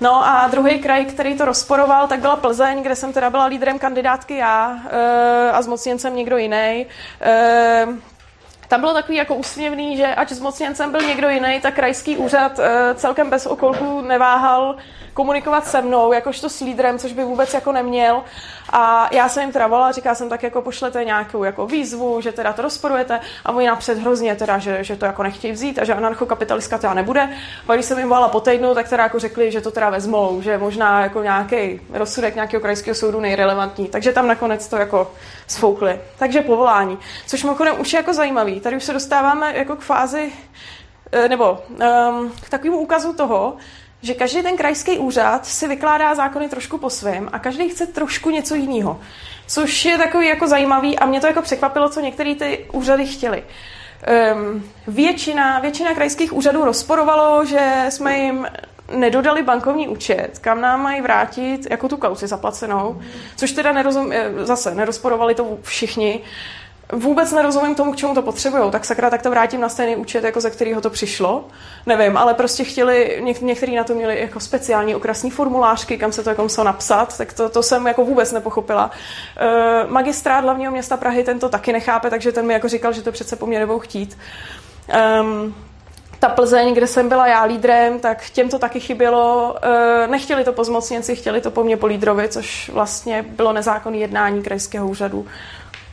[0.00, 3.78] No a druhý kraj, který to rozporoval, tak byla Plzeň, kde jsem teda byla lídrem
[3.78, 6.86] kandidátky já e, a zmocněncem někdo jiný.
[7.20, 7.86] E,
[8.68, 12.94] tam bylo takový jako úsměvný, že ať zmocněncem byl někdo jiný, tak krajský úřad e,
[12.94, 14.76] celkem bez okolků neváhal
[15.18, 18.22] komunikovat se mnou, jakožto s lídrem, což by vůbec jako neměl.
[18.70, 22.32] A já jsem jim teda volala, říkala jsem tak, jako pošlete nějakou jako výzvu, že
[22.32, 25.84] teda to rozporujete a oni napřed hrozně teda, že, že to jako nechtějí vzít a
[25.84, 27.28] že anarchokapitalistka teda nebude.
[27.68, 30.42] A když jsem jim volala po týdnu, tak teda jako řekli, že to teda vezmou,
[30.42, 33.88] že možná jako nějaký rozsudek nějakého krajského soudu nejrelevantní.
[33.88, 35.12] Takže tam nakonec to jako
[35.46, 36.00] sfoukli.
[36.18, 36.98] Takže povolání.
[37.26, 38.60] Což mimochodem už je jako zajímavý.
[38.60, 40.32] Tady už se dostáváme jako k fázi
[41.12, 43.56] eh, nebo um, k takovému úkazu toho,
[44.02, 48.30] že každý ten krajský úřad si vykládá zákony trošku po svém a každý chce trošku
[48.30, 49.00] něco jiného.
[49.46, 53.44] Což je takový jako zajímavý a mě to jako překvapilo, co některé ty úřady chtěli.
[54.34, 58.46] Um, většina, většina krajských úřadů rozporovalo, že jsme jim
[58.96, 63.00] nedodali bankovní účet, kam nám mají vrátit jako tu kauci zaplacenou,
[63.36, 66.20] což teda nerozum, eh, zase nerozporovali to všichni.
[66.92, 70.24] Vůbec nerozumím tomu, k čemu to potřebují, tak sakra, tak to vrátím na stejný účet,
[70.24, 71.44] jako ze kterého to přišlo.
[71.86, 76.22] Nevím, ale prostě chtěli, něk, někteří na to měli jako speciální okrasní formulářky, kam se
[76.22, 78.90] to jako muselo napsat, tak to, to jsem jako vůbec nepochopila.
[79.36, 83.02] E, magistrát hlavního města Prahy ten to taky nechápe, takže ten mi jako říkal, že
[83.02, 84.18] to přece po mně nebudou chtít.
[85.20, 85.54] Um,
[86.18, 89.56] ta Plzeň, kde jsem byla já lídrem, tak těm to taky chybělo.
[89.62, 93.96] E, nechtěli to po zmocněnci, chtěli to po mně po lídrovi, což vlastně bylo nezákonné
[93.96, 95.26] jednání krajského úřadu.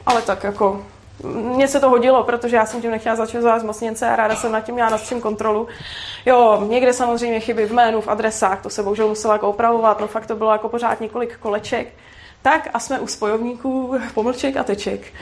[0.06, 0.86] Ale tak jako
[1.34, 4.62] mně se to hodilo, protože já jsem tím nechtěla začít zmocněnce a ráda jsem nad
[4.62, 5.68] tím měla nad čím kontrolu.
[6.26, 10.08] Jo, někde samozřejmě chyby v jménu, v adresách, to se bohužel musela jako opravovat, no
[10.08, 11.88] fakt to bylo jako pořád několik koleček.
[12.42, 15.14] Tak a jsme u spojovníků pomlček a teček.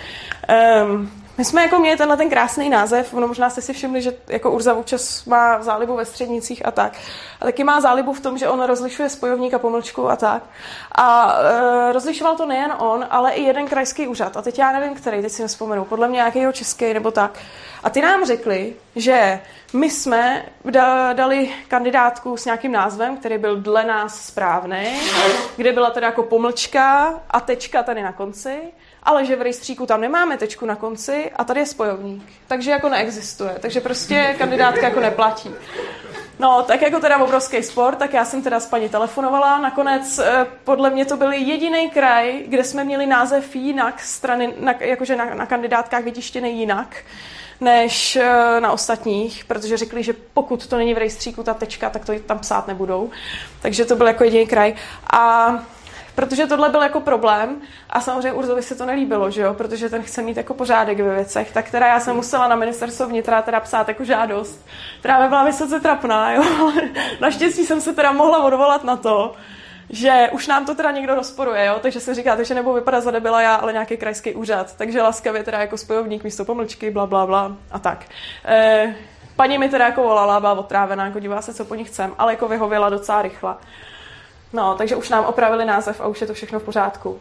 [0.84, 4.14] Um, my jsme jako měli tenhle ten krásný název, ono možná jste si všimli, že
[4.28, 6.94] jako Urza občas má zálibu ve střednicích a tak.
[7.42, 10.44] A taky má zálibu v tom, že on rozlišuje spojovník a pomlčku a tak.
[10.96, 11.36] A
[11.90, 14.38] e, rozlišoval to nejen on, ale i jeden krajský úřad.
[14.38, 17.40] A teď já nevím, který, teď si nespomenu, podle mě nějakého český nebo tak.
[17.84, 19.40] A ty nám řekli, že
[19.74, 20.46] my jsme
[21.14, 25.00] dali kandidátku s nějakým názvem, který byl dle nás správný,
[25.56, 28.62] kde byla teda jako pomlčka a tečka tady na konci
[29.04, 32.24] ale že v rejstříku tam nemáme tečku na konci a tady je spojovník.
[32.48, 33.56] Takže jako neexistuje.
[33.60, 35.50] Takže prostě kandidátka jako neplatí.
[36.40, 39.60] No, tak jako teda obrovský sport, tak já jsem teda s paní telefonovala.
[39.60, 44.74] Nakonec eh, podle mě to byl jediný kraj, kde jsme měli název jinak, strany, na,
[44.80, 46.96] jakože na, na kandidátkách vytištěný jinak
[47.62, 52.06] než eh, na ostatních, protože řekli, že pokud to není v rejstříku ta tečka, tak
[52.06, 53.10] to tam psát nebudou.
[53.62, 54.74] Takže to byl jako jediný kraj.
[55.14, 55.54] A
[56.16, 59.54] Protože tohle byl jako problém a samozřejmě Urzovi se to nelíbilo, že jo?
[59.54, 63.08] protože ten chce mít jako pořádek ve věcech, tak teda já jsem musela na ministerstvo
[63.08, 64.66] vnitra teda psát jako žádost,
[65.00, 66.44] která by byla vysoce trapná, jo?
[67.22, 69.36] naštěstí jsem se teda mohla odvolat na to,
[69.90, 71.80] že už nám to teda někdo rozporuje, jo?
[71.82, 75.44] takže se říká, že nebo vypadá za debila já, ale nějaký krajský úřad, takže laskavě
[75.44, 78.06] teda jako spojovník místo pomlčky, bla, bla, bla a tak.
[78.46, 78.96] E,
[79.36, 82.34] paní mi teda jako volala, byla otrávená, jako dívá se, co po ní chcem, ale
[82.34, 83.56] jako vyhověla docela rychle.
[84.54, 87.20] No, takže už nám opravili název a už je to všechno v pořádku.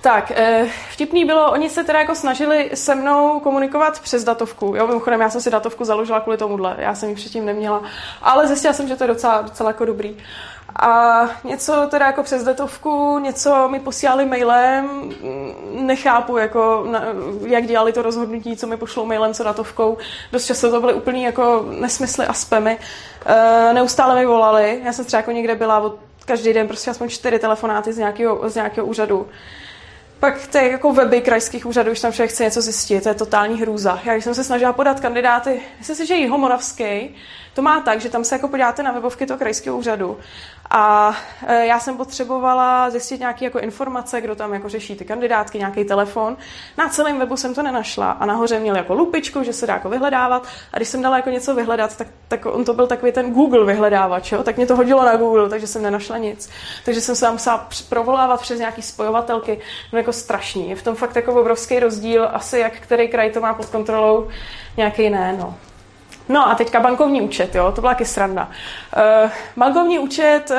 [0.00, 4.74] Tak, eh, vtipný bylo, oni se teda jako snažili se mnou komunikovat přes datovku.
[4.76, 7.82] Jo, mimochodem, já jsem si datovku založila kvůli tomuhle, já jsem ji předtím neměla,
[8.22, 10.16] ale zjistila jsem, že to je docela, docela jako dobrý.
[10.78, 15.10] A něco teda jako přes datovku, něco mi posílali mailem,
[15.70, 16.86] nechápu, jako,
[17.46, 19.98] jak dělali to rozhodnutí, co mi pošlou mailem, co datovkou.
[20.32, 22.78] Dost často to byly úplný jako nesmysly a spamy.
[23.26, 27.08] E, neustále mi volali, já jsem třeba jako někde byla od každý den prostě aspoň
[27.08, 29.26] čtyři telefonáty z nějakého, z nějakého úřadu.
[30.26, 33.60] Pak ty jako weby krajských úřadů, když tam člověk chce něco zjistit, to je totální
[33.60, 34.00] hrůza.
[34.04, 37.14] Já když jsem se snažila podat kandidáty, myslím si, že Jihomoravský,
[37.54, 40.18] to má tak, že tam se jako podíváte na webovky toho krajského úřadu
[40.70, 41.14] a
[41.46, 45.84] e, já jsem potřebovala zjistit nějaké jako informace, kdo tam jako řeší ty kandidátky, nějaký
[45.84, 46.36] telefon.
[46.78, 49.88] Na celém webu jsem to nenašla a nahoře měl jako lupičku, že se dá jako
[49.88, 53.32] vyhledávat a když jsem dala jako něco vyhledat, tak, tak on to byl takový ten
[53.32, 54.42] Google vyhledávač, jo?
[54.42, 56.50] tak mě to hodilo na Google, takže jsem nenašla nic.
[56.84, 59.60] Takže jsem se tam musela provolávat přes nějaký spojovatelky,
[59.92, 60.70] no jako strašný.
[60.70, 64.28] Je v tom fakt jako obrovský rozdíl, asi jak který kraj to má pod kontrolou,
[64.76, 65.54] nějaký ne, no.
[66.28, 68.48] No a teďka bankovní účet, jo, to byla taky sranda.
[68.96, 70.56] Uh, bankovní účet, uh,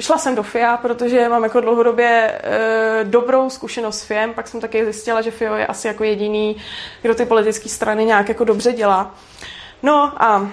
[0.00, 4.60] šla jsem do FIA, protože mám jako dlouhodobě uh, dobrou zkušenost s FIAM, pak jsem
[4.60, 6.56] taky zjistila, že FIO je asi jako jediný,
[7.02, 9.14] kdo ty politické strany nějak jako dobře dělá.
[9.82, 10.46] No a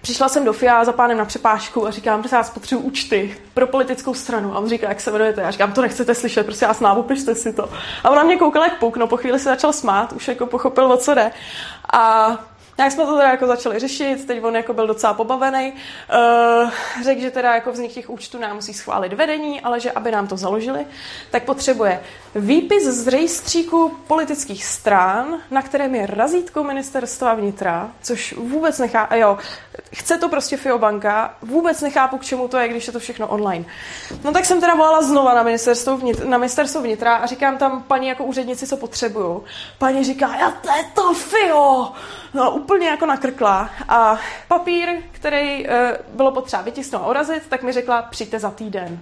[0.00, 3.66] Přišla jsem do FIA za pánem na přepážku a říkám, že já potřebuji účty pro
[3.66, 4.54] politickou stranu.
[4.54, 5.40] A on říká, jak se jmenujete?
[5.40, 7.70] Já říkám, to nechcete slyšet, prostě já snávu, pište si to.
[8.04, 10.46] A on na mě koukal jak puk, no po chvíli se začal smát, už jako
[10.46, 11.30] pochopil, o co jde.
[11.92, 12.30] A
[12.78, 15.72] Nějak jsme to teda jako začali řešit, teď on jako byl docela pobavený.
[15.72, 16.70] Uh,
[17.04, 20.26] řekl, že teda jako vznik těch účtů nám musí schválit vedení, ale že aby nám
[20.26, 20.86] to založili,
[21.30, 22.00] tak potřebuje
[22.34, 29.38] výpis z rejstříku politických stran, na kterém je razítko ministerstva vnitra, což vůbec nechá, jo,
[29.94, 30.80] chce to prostě FIO
[31.42, 33.64] vůbec nechápu, k čemu to je, když je to všechno online.
[34.24, 37.82] No tak jsem teda volala znova na ministerstvo vnitra, na ministerstvo vnitra a říkám tam
[37.82, 39.44] paní jako úřednici, co potřebuju.
[39.78, 41.92] Paní říká, já to je to FIO!
[42.34, 45.74] No úplně jako nakrkla a papír, který uh,
[46.16, 49.00] bylo potřeba vytisknout a urazit, tak mi řekla, přijďte za týden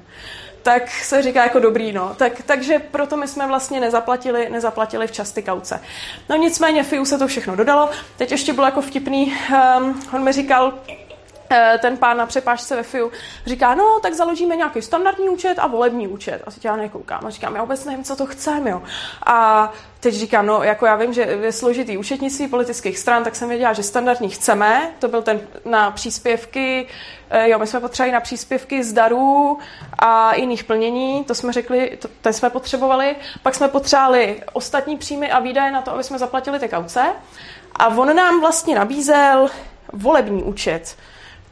[0.66, 2.14] tak se říká jako dobrý, no.
[2.16, 5.80] Tak, takže proto my jsme vlastně nezaplatili, nezaplatili včas ty kauce.
[6.28, 7.90] No nicméně FIU se to všechno dodalo.
[8.16, 9.34] Teď ještě bylo jako vtipný,
[9.78, 10.74] um, on mi říkal,
[11.78, 13.12] ten pán na přepážce ve FIU
[13.46, 16.42] říká, no, tak založíme nějaký standardní účet a volební účet.
[16.46, 18.82] A teď já nekoukám a říkám, já vůbec nevím, co to chceme, jo.
[19.26, 23.48] A teď říkám, no, jako já vím, že je složitý účetnictví politických stran, tak jsem
[23.48, 26.86] věděla, že standardní chceme, to byl ten na příspěvky,
[27.30, 29.58] eh, jo, my jsme potřebovali na příspěvky z darů
[29.98, 35.30] a jiných plnění, to jsme řekli, to, to jsme potřebovali, pak jsme potřebovali ostatní příjmy
[35.30, 37.04] a výdaje na to, aby jsme zaplatili ty kauce.
[37.74, 39.48] A on nám vlastně nabízel
[39.92, 40.96] volební účet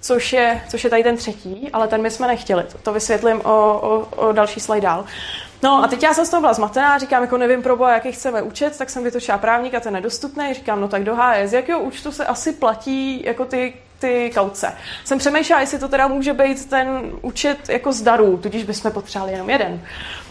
[0.04, 2.64] což je, což je tady ten třetí, ale ten my jsme nechtěli.
[2.64, 5.04] To, to vysvětlím o, o, o další slide dál.
[5.62, 8.12] No a teď já jsem z toho byla zmatená, říkám, jako nevím pro boha, jaký
[8.12, 10.54] chceme účet, tak jsem vytočila právník a ten nedostupný.
[10.54, 14.72] Říkám, no tak do HS, z jakého účtu se asi platí jako ty ty kauce.
[15.04, 19.32] Jsem přemýšlela, jestli to teda může být ten účet jako z darů, tudíž bychom potřebovali
[19.32, 19.80] jenom jeden.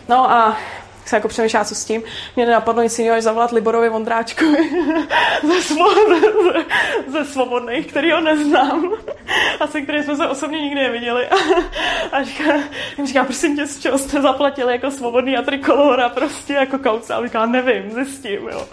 [0.10, 0.58] No a
[1.06, 2.04] se jako přemýšlela, co s tím.
[2.36, 4.70] Mě nenapadlo nic jiného, než zavolat Liborovi Vondráčkovi
[5.48, 6.08] ze, svobod,
[7.08, 8.94] ze svobodných, který ho neznám
[9.60, 11.28] a se kterým jsme se osobně nikdy neviděli.
[12.12, 12.54] A říká,
[12.98, 17.14] jim říká, prosím tě, z čeho jste zaplatili jako svobodný a trikolora, prostě jako kauce.
[17.14, 18.68] A říká, nevím, zjistím, jo.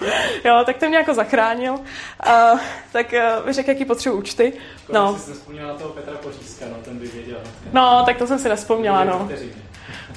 [0.44, 1.74] jo tak ten mě jako zachránil.
[2.20, 2.52] A,
[2.92, 3.14] tak
[3.44, 4.52] uh, řekl, jaký potřebuji účty.
[4.92, 5.18] No.
[5.18, 7.38] Jsi na toho Petra Pořízka, no, ten by věděl.
[7.72, 9.28] No, tak to jsem si nespomněla, no.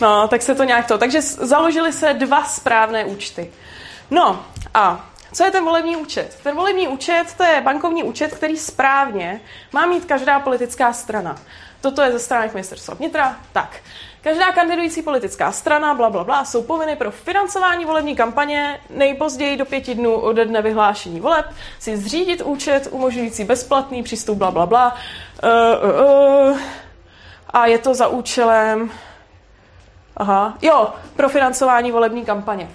[0.02, 0.98] No, tak se to nějak to.
[0.98, 3.52] Takže založili se dva správné účty.
[4.12, 6.38] No a co je ten volební účet?
[6.44, 11.36] Ten volební účet to je bankovní účet, který správně má mít každá politická strana.
[11.82, 13.38] Toto je ze stránek ministerstva vnitra.
[13.54, 13.78] Tak,
[14.22, 19.66] každá kandidující politická strana, bla, bla, bla, jsou povinny pro financování volební kampaně nejpozději do
[19.66, 21.46] pěti dnů ode dne vyhlášení voleb
[21.80, 24.96] si zřídit účet umožňující bezplatný přístup, bla, bla, bla.
[25.44, 25.50] Uh,
[25.90, 26.60] uh, uh.
[27.50, 28.92] A je to za účelem
[30.18, 32.70] Aha, jo, pro financování volební kampaně.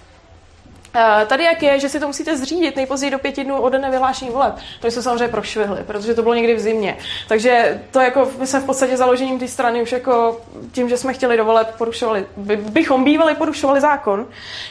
[0.94, 3.90] Uh, tady jak je, že si to musíte zřídit nejpozději do pěti dnů od dne
[3.90, 4.54] vyhlášení voleb.
[4.80, 6.96] To jsme samozřejmě prošvihli, protože to bylo někdy v zimě.
[7.28, 10.40] Takže to jako my jsme v podstatě založením té strany už jako
[10.72, 14.26] tím, že jsme chtěli do voleb porušovali, by, bychom bývali porušovali zákon.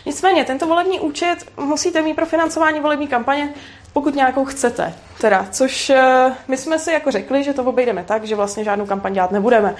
[0.05, 3.53] Nicméně tento volební účet musíte mít pro financování volební kampaně,
[3.93, 4.93] pokud nějakou chcete.
[5.21, 8.85] Teda, což uh, my jsme si jako řekli, že to obejdeme tak, že vlastně žádnou
[8.85, 9.75] kampaň dělat nebudeme.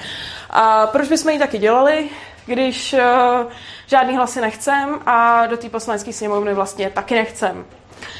[0.50, 2.10] A proč bychom ji taky dělali?
[2.48, 3.00] Když uh,
[3.88, 7.66] žádný hlasy nechcem a do té poslanecké sněmovny vlastně taky nechcem.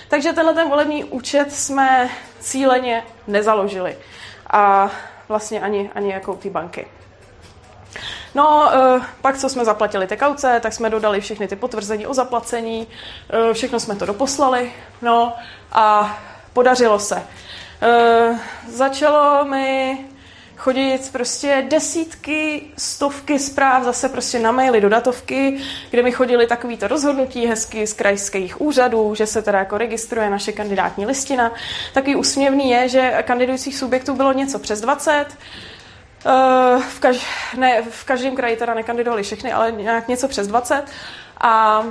[0.08, 2.10] Takže tenhle ten volební účet jsme
[2.40, 3.98] cíleně nezaložili.
[4.50, 4.92] A
[5.28, 6.88] vlastně ani, ani jako ty banky.
[8.36, 12.14] No, uh, pak co jsme zaplatili ty kauce, tak jsme dodali všechny ty potvrzení o
[12.14, 12.88] zaplacení,
[13.48, 15.34] uh, všechno jsme to doposlali, no
[15.72, 16.18] a
[16.54, 17.24] podařilo se.
[18.68, 19.98] Začalo mi
[20.58, 25.58] chodit prostě desítky, stovky zpráv zase prostě na maily do datovky,
[25.90, 30.52] kde mi chodili takovýto rozhodnutí hezky z krajských úřadů, že se teda jako registruje naše
[30.52, 31.52] kandidátní listina.
[31.94, 35.26] Takový úsměvný je, že kandidujících subjektů bylo něco přes 20,
[36.26, 37.26] Uh, v, kaž,
[37.58, 40.84] ne, v každém kraji teda nekandidovali všechny, ale nějak něco přes 20.
[41.42, 41.84] A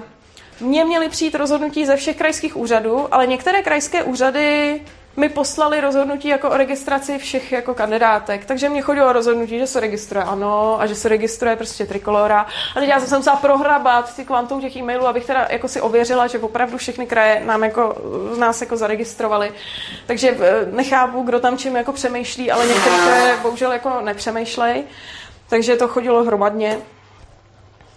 [0.60, 4.80] mně měly přijít rozhodnutí ze všech krajských úřadů, ale některé krajské úřady
[5.16, 8.44] mi poslali rozhodnutí jako o registraci všech jako kandidátek.
[8.44, 12.46] Takže mě chodilo rozhodnutí, že se registruje ano a že se registruje prostě trikolora.
[12.76, 15.80] A teď já jsem se musela prohrabat ty kvantum těch e-mailů, abych teda jako si
[15.80, 17.96] ověřila, že opravdu všechny kraje nám jako,
[18.38, 19.52] nás jako zaregistrovali.
[20.06, 24.84] Takže eh, nechápu, kdo tam čím jako přemýšlí, ale některé kraje bohužel jako nepřemýšlej.
[25.48, 26.78] Takže to chodilo hromadně.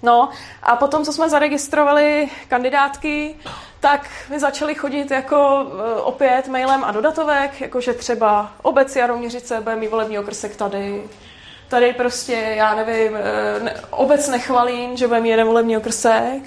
[0.03, 0.29] No
[0.63, 3.35] a potom, co jsme zaregistrovali kandidátky,
[3.79, 9.75] tak mi začali chodit jako e, opět mailem a dodatovek, jakože třeba obec Jaroměřice bude
[9.75, 11.03] mít volební okrsek tady,
[11.67, 16.43] tady prostě, já nevím, e, ne, obec Nechvalín, že bude mít jeden volební okrsek,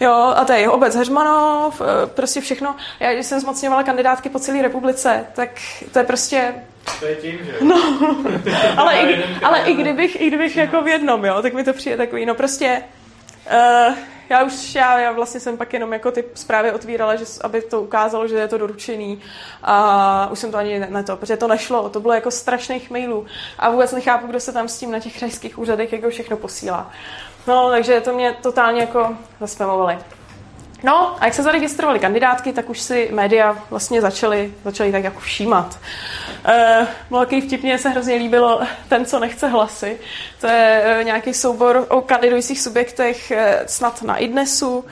[0.00, 2.76] Jo, a tady obec Heřmanov, e, prostě všechno.
[3.00, 5.48] Já, když jsem zmocňovala kandidátky po celé republice, tak
[5.92, 6.54] to je prostě...
[7.00, 7.52] To je tím, že?
[7.60, 7.98] No,
[8.76, 11.96] ale, i, ale i kdybych, i kdybych jako v jednom, jo, tak mi to přijde
[11.96, 12.82] takový, no prostě...
[13.52, 13.96] Uh,
[14.28, 17.82] já už, já, já vlastně jsem pak jenom jako ty zprávy otvírala, že, aby to
[17.82, 19.20] ukázalo, že je to doručený
[19.62, 23.26] a už jsem to ani ne to, protože to nešlo, to bylo jako strašných mailů
[23.58, 26.90] a vůbec nechápu, kdo se tam s tím na těch krajských úřadech jako všechno posílá.
[27.46, 29.98] No, takže to mě totálně jako zaspamovali.
[30.82, 35.20] No a jak se zaregistrovali kandidátky, tak už si média vlastně začaly, začaly tak jako
[35.20, 35.78] všímat.
[36.44, 39.98] E, bylo takový vtipně, se hrozně líbilo ten, co nechce hlasy.
[40.40, 44.84] To je e, nějaký soubor o kandidujících subjektech e, snad na IDNESu,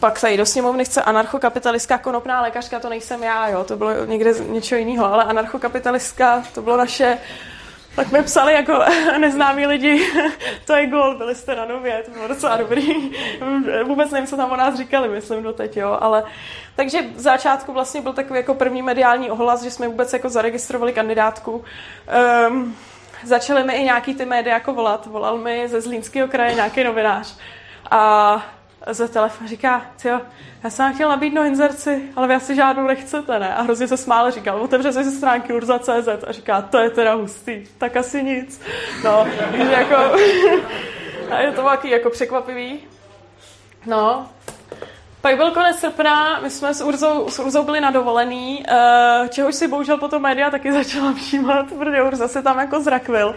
[0.00, 4.34] pak tady do sněmovny chce anarchokapitalistka konopná lékařka, to nejsem já, jo, to bylo někde
[4.48, 7.18] něčeho jiného, ale anarchokapitalistka, to bylo naše
[7.96, 8.78] tak mi psali jako
[9.18, 10.08] neznámí lidi,
[10.64, 13.10] to je gol, byli jste na nově, to bylo docela dobrý.
[13.84, 16.24] Vůbec nevím, co tam o nás říkali, myslím doteď, jo, ale
[16.76, 20.92] takže v začátku vlastně byl takový jako první mediální ohlas, že jsme vůbec jako zaregistrovali
[20.92, 21.64] kandidátku.
[22.48, 22.76] Um,
[23.24, 25.06] začaly mi i nějaký ty média jako volat.
[25.06, 27.36] Volal mi ze Zlínského kraje nějaký novinář.
[27.90, 28.42] A
[28.90, 30.20] ze telefonu říká, jo,
[30.64, 33.54] já jsem chtěl nabídnout inzerci, ale vy asi žádnou nechcete, ne?
[33.54, 37.64] A hrozně se smále říkal, otevře se stránky urza.cz a říká, to je teda hustý,
[37.78, 38.60] tak asi nic.
[39.04, 39.96] No, takže jako,
[41.30, 42.80] a je to taky jako překvapivý.
[43.86, 44.28] No,
[45.22, 49.54] pak byl konec srpna, my jsme s Urzou, s Urzou byli na dovolený, uh, čehož
[49.54, 53.36] si bohužel potom média taky začala všímat, protože Urza se tam jako zrakvil.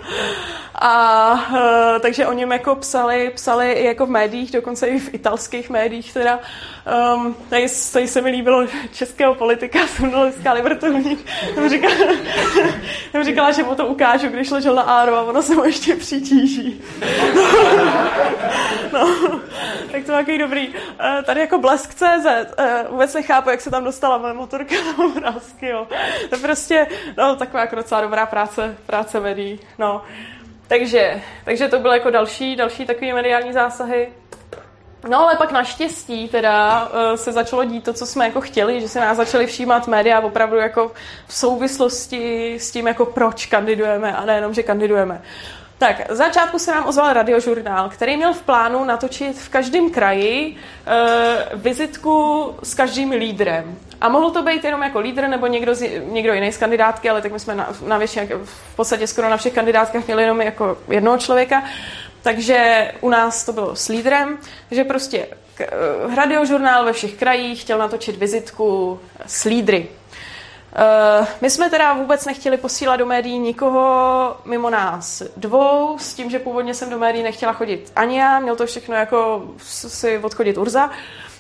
[0.82, 5.14] A uh, takže o něm jako psali, psali i jako v médiích, dokonce i v
[5.14, 6.40] italských médiích teda.
[7.16, 11.30] Um, tady, tady se mi líbilo českého politika, žurnalistka Libertovník.
[11.56, 11.96] Tam říkala,
[13.24, 16.82] říkala, že mu to ukážu, když ležel na áro a ono se mu ještě přitíží.
[18.94, 19.32] no,
[19.92, 20.68] tak to takový dobrý.
[20.70, 20.76] Uh,
[21.24, 25.88] tady jako Blesk.cz, uh, vůbec nechápu, jak se tam dostala moje motorka na obrázky, jo.
[26.30, 30.02] To prostě, no, taková jako docela dobrá práce, práce médií, no.
[30.68, 34.10] Takže, takže to byly jako další, další takové mediální zásahy.
[35.10, 38.90] No ale pak naštěstí teda uh, se začalo dít to, co jsme jako chtěli, že
[38.90, 40.92] se nás začaly všímat média opravdu jako
[41.28, 45.22] v souvislosti s tím, jako proč kandidujeme a nejenom, že kandidujeme.
[45.78, 50.56] Tak, z začátku se nám ozval radiožurnál, který měl v plánu natočit v každém kraji
[50.56, 53.78] uh, vizitku s každým lídrem.
[54.02, 57.22] A mohl to být jenom jako lídr nebo někdo, z, někdo jiný z kandidátky, ale
[57.22, 60.78] tak my jsme na, na většině, v podstatě skoro na všech kandidátkách měli jenom jako
[60.88, 61.64] jednoho člověka.
[62.22, 64.38] Takže u nás to bylo s lídrem,
[64.72, 65.28] že prostě
[66.06, 69.88] uh, radiožurnál ve všech krajích chtěl natočit vizitku s lídry.
[70.76, 76.30] Uh, my jsme teda vůbec nechtěli posílat do médií nikoho mimo nás dvou, s tím,
[76.30, 80.58] že původně jsem do médií nechtěla chodit ani já, měl to všechno jako si odchodit
[80.58, 80.90] Urza.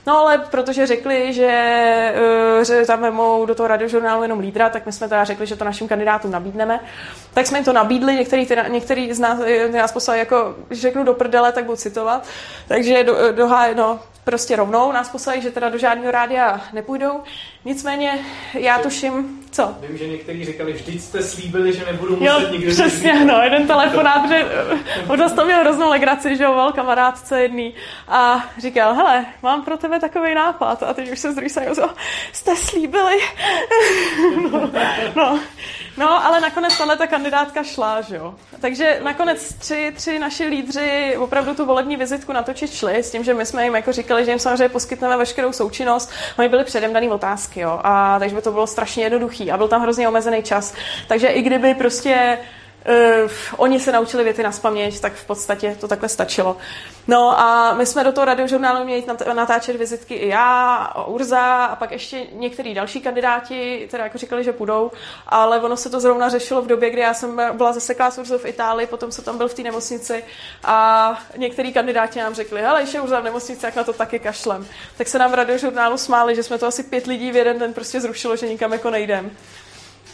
[0.07, 2.13] No ale protože řekli, že,
[2.57, 5.55] uh, že tam vemou do toho radiožurnálu jenom lídra, tak my jsme teda řekli, že
[5.55, 6.79] to našim kandidátům nabídneme.
[7.33, 9.39] Tak jsme jim to nabídli, některý, ty, některý z nás,
[9.71, 12.27] nás poslali jako, že řeknu do prdele, tak budu citovat.
[12.67, 17.23] Takže do, do, no, prostě rovnou nás poslali, že teda do žádného rádia nepůjdou.
[17.65, 19.75] Nicméně já tuším, co?
[19.87, 23.27] Vím, že někteří říkali, vždyť jste slíbili, že nebudu muset jo, nikdy přesně, říct.
[23.27, 24.45] no, jeden telefonát, že
[25.07, 27.73] od nás to měl hroznou legraci, že volal kamarádce jedný
[28.07, 31.71] a říkal, hele, mám pro tebe takový nápad a teď už se z druhé strany
[32.31, 33.17] jste slíbili.
[34.51, 34.71] no,
[35.15, 35.39] no,
[35.97, 38.35] no, ale nakonec tahle ta kandidátka šla, že jo.
[38.61, 43.33] Takže nakonec tři, tři naši lídři opravdu tu volební vizitku natočit šli s tím, že
[43.33, 46.11] my jsme jim jako říkali, že jim samozřejmě poskytneme veškerou součinnost.
[46.39, 47.79] Oni byli předem daný otázky, jo.
[47.83, 49.03] A takže by to bylo strašně
[49.51, 50.73] a byl tam hrozně omezený čas.
[51.08, 52.38] Takže i kdyby prostě
[52.89, 56.57] Uh, oni se naučili věty na spaměť, tak v podstatě to takhle stačilo.
[57.07, 61.91] No a my jsme do toho radiožurnálu měli natáčet vizitky i já, Urza a pak
[61.91, 64.91] ještě některý další kandidáti, teda jako říkali, že půjdou,
[65.27, 68.37] ale ono se to zrovna řešilo v době, kdy já jsem byla zaseklá s Urzou
[68.37, 70.23] v Itálii, potom jsem tam byl v té nemocnici
[70.63, 74.67] a některý kandidáti nám řekli, hele, ještě Urza v nemocnici, jak na to taky kašlem.
[74.97, 77.73] Tak se nám v radiožurnálu smáli, že jsme to asi pět lidí v jeden den
[77.73, 79.31] prostě zrušilo, že nikam jako nejdem.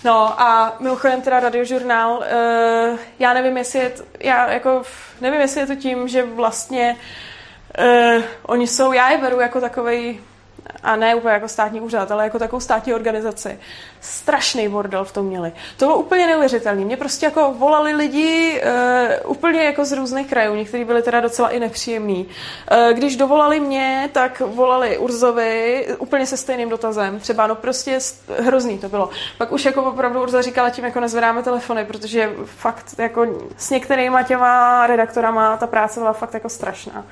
[0.04, 4.84] No a mimochodem teda radiožurnál, uh, já nevím, jestli je to, já jako,
[5.22, 6.98] nevím, jestli je to tím, že vlastně
[7.80, 10.20] uh, oni jsou, já je beru jako takovej
[10.84, 13.60] a ne úplně jako státní úřad, ale jako takovou státní organizaci.
[14.01, 15.51] Strašný bordel v tom měli.
[15.77, 16.86] To bylo úplně neuvěřitelné.
[16.86, 18.62] Mě prostě jako volali lidi
[19.25, 22.25] uh, úplně jako z různých krajů, někteří byli teda docela i nepříjemní.
[22.25, 27.19] Uh, když dovolali mě, tak volali Urzovi úplně se stejným dotazem.
[27.19, 27.99] Třeba no prostě
[28.39, 29.10] hrozný to bylo.
[29.38, 34.23] Pak už jako opravdu Urza říkala tím, jako nezvedáme telefony, protože fakt jako s některýma
[34.23, 37.05] těma redaktorama ta práce byla fakt jako strašná.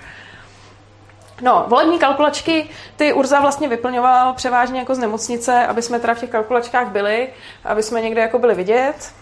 [1.41, 6.19] No, volební kalkulačky, ty Urza vlastně vyplňoval převážně jako z nemocnice, aby jsme teda v
[6.19, 7.30] těch kalkulačkách byli,
[7.65, 9.13] aby jsme někde jako byli vidět.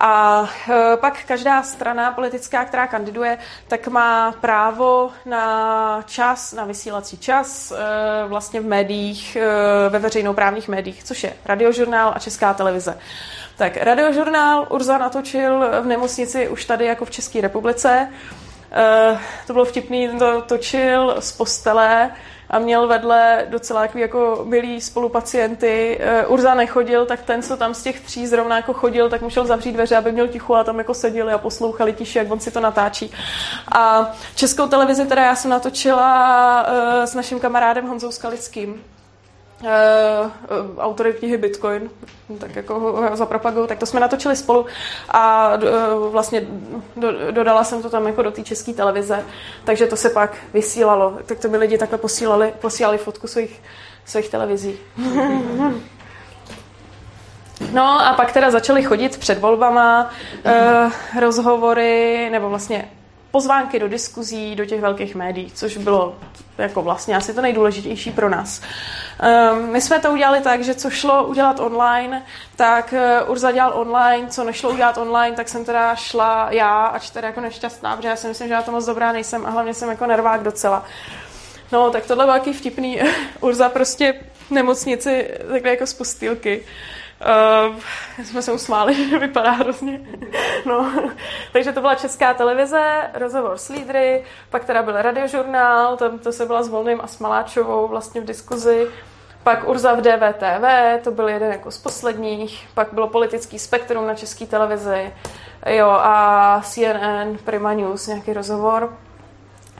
[0.00, 3.38] A e, pak každá strana politická, která kandiduje,
[3.68, 7.76] tak má právo na čas, na vysílací čas e,
[8.28, 12.98] vlastně v médiích, e, ve veřejnoprávních médiích, což je radiožurnál a česká televize.
[13.56, 18.08] Tak radiožurnál Urza natočil v nemocnici už tady jako v České republice.
[18.74, 22.10] Uh, to bylo vtipný, ten to točil z postele
[22.50, 26.00] a měl vedle docela takový jako milý spolupacienty.
[26.26, 29.46] Uh, Urza nechodil, tak ten, co tam z těch tří zrovna jako chodil, tak musel
[29.46, 32.50] zavřít dveře, aby měl ticho a tam jako seděli a poslouchali tiše, jak on si
[32.50, 33.12] to natáčí.
[33.72, 38.93] A českou televizi teda já jsem natočila uh, s naším kamarádem Honzou Skalickým
[39.62, 39.68] uh,
[40.78, 41.90] autory knihy Bitcoin,
[42.38, 44.66] tak jako ho zapropagují, tak to jsme natočili spolu
[45.08, 46.46] a uh, vlastně
[46.96, 49.24] do, dodala jsem to tam jako do té české televize,
[49.64, 51.18] takže to se pak vysílalo.
[51.26, 53.62] Tak to by lidi takhle posílali, posílali fotku svých,
[54.04, 54.78] svých televizí.
[57.72, 60.10] No a pak teda začaly chodit před volbama
[60.46, 62.88] uh, rozhovory, nebo vlastně
[63.34, 66.14] pozvánky do diskuzí do těch velkých médií, což bylo
[66.58, 68.60] jako vlastně asi to nejdůležitější pro nás.
[68.62, 72.22] Um, my jsme to udělali tak, že co šlo udělat online,
[72.56, 72.94] tak
[73.24, 77.28] uh, Urza dělal online, co nešlo udělat online, tak jsem teda šla já, ač teda
[77.28, 79.88] jako nešťastná, protože já si myslím, že já to moc dobrá nejsem a hlavně jsem
[79.88, 80.84] jako nervák docela.
[81.72, 83.00] No, tak tohle byl vtipný.
[83.40, 84.14] Urza prostě
[84.50, 86.62] nemocnici takhle jako z pustýlky.
[87.24, 87.76] Uh,
[88.24, 90.00] jsme se usmáli, že vypadá hrozně.
[90.66, 90.92] no.
[91.52, 96.46] Takže to byla česká televize, rozhovor s lídry, pak teda byl radiožurnál, tam to se
[96.46, 98.88] byla s Volným a s Maláčovou vlastně v diskuzi.
[99.42, 100.64] Pak Urza v DVTV,
[101.04, 102.68] to byl jeden jako z posledních.
[102.74, 105.12] Pak bylo politický spektrum na české televizi.
[105.66, 108.96] Jo, a CNN, Prima News, nějaký rozhovor.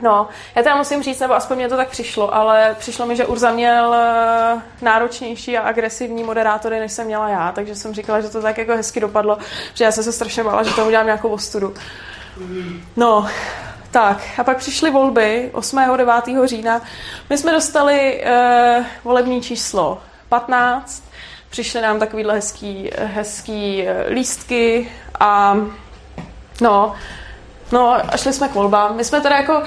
[0.01, 3.25] No, já teda musím říct, nebo aspoň mě to tak přišlo, ale přišlo mi, že
[3.25, 8.29] Urza měl eh, náročnější a agresivní moderátory, než jsem měla já, takže jsem říkala, že
[8.29, 9.37] to tak jako hezky dopadlo,
[9.73, 11.73] že já jsem se strašně bála, že to udělám nějakou ostudu.
[12.95, 13.27] No,
[13.91, 15.79] tak, a pak přišly volby 8.
[15.97, 16.13] 9.
[16.45, 16.81] října.
[17.29, 18.23] My jsme dostali
[18.77, 21.03] uh, volební číslo 15,
[21.49, 25.57] přišly nám takovýhle hezký, hezký eh, lístky a
[26.61, 26.95] no,
[27.71, 28.95] No a šli jsme k volbám.
[28.95, 29.65] My jsme teda jako uh,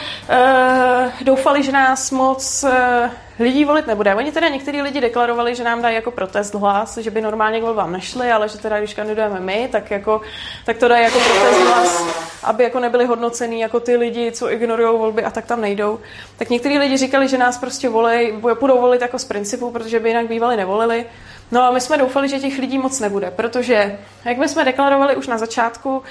[1.23, 4.15] doufali, že nás moc uh, lidí volit nebude.
[4.15, 7.63] Oni teda někteří lidi deklarovali, že nám dají jako protest hlas, že by normálně k
[7.63, 10.21] volbám nešli, ale že teda když kandidujeme my, tak, jako,
[10.65, 12.05] tak to dají jako protest hlas,
[12.43, 15.99] aby jako nebyli hodnocený jako ty lidi, co ignorují volby a tak tam nejdou.
[16.37, 20.09] Tak někteří lidi říkali, že nás prostě volej, budou volit jako z principu, protože by
[20.09, 21.07] jinak bývali nevolili.
[21.51, 25.17] No a my jsme doufali, že těch lidí moc nebude, protože, jak my jsme deklarovali
[25.17, 26.03] už na začátku,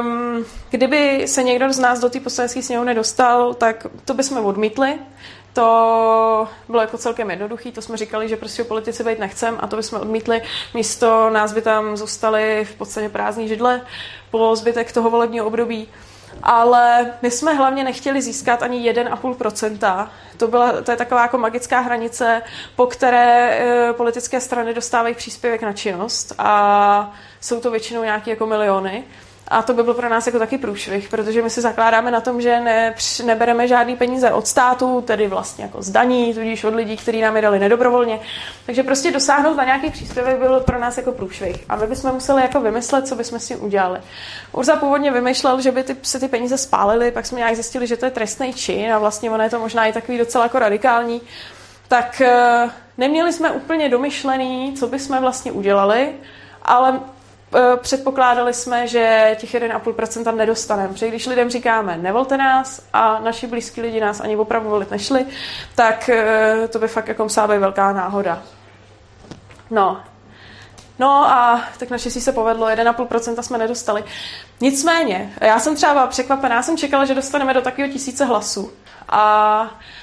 [0.00, 4.98] um, kdyby se někdo z nás do té poslanecké sněmovny dostal, tak to bychom odmítli.
[5.52, 9.66] To bylo jako celkem jednoduché, to jsme říkali, že prostě o politici být nechcem a
[9.66, 10.42] to bychom odmítli.
[10.74, 13.80] Místo nás by tam zůstaly v podstatě prázdní židle
[14.30, 15.88] po zbytek toho volebního období
[16.42, 20.08] ale my jsme hlavně nechtěli získat ani 1,5%.
[20.36, 22.42] To, byla, to je taková jako magická hranice,
[22.76, 28.46] po které e, politické strany dostávají příspěvek na činnost a jsou to většinou nějaké jako
[28.46, 29.04] miliony.
[29.50, 32.40] A to by byl pro nás jako taky průšvih, protože my si zakládáme na tom,
[32.40, 32.94] že ne,
[33.24, 37.36] nebereme žádný peníze od státu, tedy vlastně jako z daní, tudíž od lidí, kteří nám
[37.36, 38.20] je dali nedobrovolně.
[38.66, 41.64] Takže prostě dosáhnout na nějaký příspěvek byl pro nás jako průšvih.
[41.68, 44.00] A my bychom museli jako vymyslet, co bychom s tím udělali.
[44.52, 47.96] Urza původně vymýšlel, že by ty, se ty peníze spálily, pak jsme nějak zjistili, že
[47.96, 51.20] to je trestný čin a vlastně ono je to možná i takový docela jako radikální.
[51.88, 52.22] Tak
[52.64, 56.12] uh, neměli jsme úplně domyšlený, co bychom vlastně udělali,
[56.62, 57.17] ale Eh,
[57.76, 60.88] předpokládali jsme, že těch 1,5% nedostaneme.
[60.88, 65.26] Protože když lidem říkáme, nevolte nás a naši blízkí lidi nás ani opravdu volit nešli,
[65.74, 68.42] tak eh, to by fakt jako musela být velká náhoda.
[69.70, 70.00] No,
[71.00, 74.04] No a tak naštěstí se povedlo, 1,5% jsme nedostali.
[74.60, 78.72] Nicméně, já jsem třeba překvapená, já jsem čekala, že dostaneme do takového tisíce hlasů.
[79.08, 79.97] A Eh,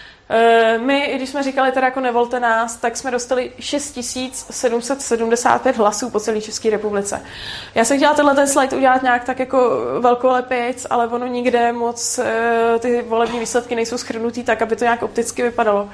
[0.78, 6.20] my, i když jsme říkali teda jako nevolte nás, tak jsme dostali 6775 hlasů po
[6.20, 7.22] celé České republice.
[7.76, 12.20] Já jsem chtěla tenhle ten slide udělat nějak tak jako velkolepějc, ale ono nikde moc
[12.20, 15.90] eh, ty volební výsledky nejsou schrnutý tak, aby to nějak opticky vypadalo.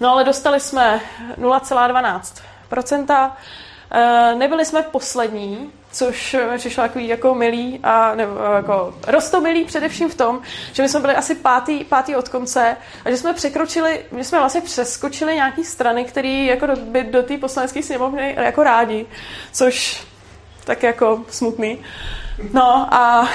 [0.00, 1.00] No ale dostali jsme
[1.38, 3.30] 0,12%.
[3.92, 10.08] Eh, nebyli jsme poslední, což mi přišlo takový jako milý a nebo jako rostomilý především
[10.08, 10.40] v tom,
[10.72, 14.38] že my jsme byli asi pátý, pátý od konce a že jsme překročili, my jsme
[14.38, 19.06] vlastně přeskočili nějaký strany, které jako do, by do té poslanecké sněmovny jako rádi,
[19.52, 20.04] což
[20.64, 21.78] tak jako smutný.
[22.52, 23.28] No a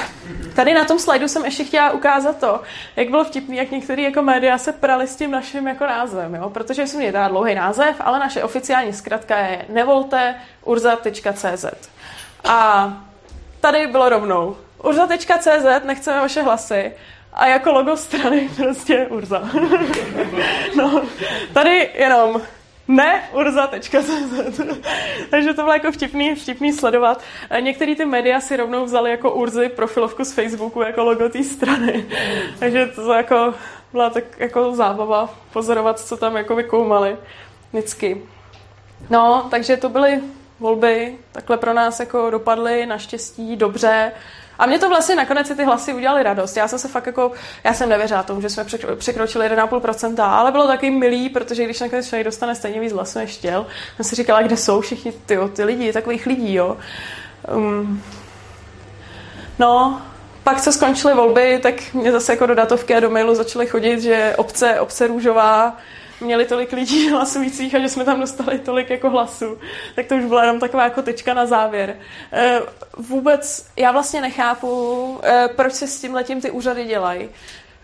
[0.56, 2.62] tady na tom slajdu jsem ještě chtěla ukázat to,
[2.96, 6.50] jak bylo vtipný, jak některé jako média se prali s tím naším jako názvem, jo?
[6.50, 11.66] protože jsem měl dlouhý název, ale naše oficiální zkratka je nevolte urza.cz.
[12.46, 12.94] A
[13.62, 14.58] tady bylo rovnou.
[14.84, 16.92] Urza.cz, nechceme vaše hlasy.
[17.34, 19.50] A jako logo strany prostě Urza.
[20.78, 21.02] no,
[21.54, 22.42] tady jenom
[22.88, 24.10] ne urza.cz.
[25.30, 27.22] Takže to bylo jako vtipný, vtipný sledovat.
[27.60, 32.06] Některé ty média si rovnou vzali jako Urzy profilovku z Facebooku jako logo té strany.
[32.60, 33.54] Takže to jako
[33.92, 37.18] byla tak jako zábava pozorovat, co tam jako vykoumali
[37.74, 38.22] vždycky.
[39.10, 40.22] No, takže to byly
[40.60, 44.12] volby takhle pro nás jako dopadly naštěstí dobře.
[44.60, 46.58] A mě to vlastně nakonec ty hlasy udělali radost.
[46.58, 47.32] Já jsem se fakt jako,
[47.64, 52.08] já jsem nevěřila tomu, že jsme překročili 1,5%, ale bylo taky milý, protože když nakonec
[52.08, 55.64] člověk dostane stejně víc hlasů než chtěl, jsem si říkala, kde jsou všichni ty, ty
[55.64, 56.78] lidi, takových lidí, jo.
[57.56, 58.04] Um,
[59.60, 60.02] no,
[60.44, 64.02] pak co skončily volby, tak mě zase jako do datovky a do mailu začaly chodit,
[64.02, 65.78] že obce, obce Růžová
[66.22, 69.58] měli tolik lidí hlasujících a že jsme tam dostali tolik jako hlasů.
[69.96, 71.96] Tak to už byla jenom taková jako tečka na závěr.
[72.34, 72.62] E,
[72.98, 77.30] vůbec, já vlastně nechápu, e, proč se s tím letím ty úřady dělají.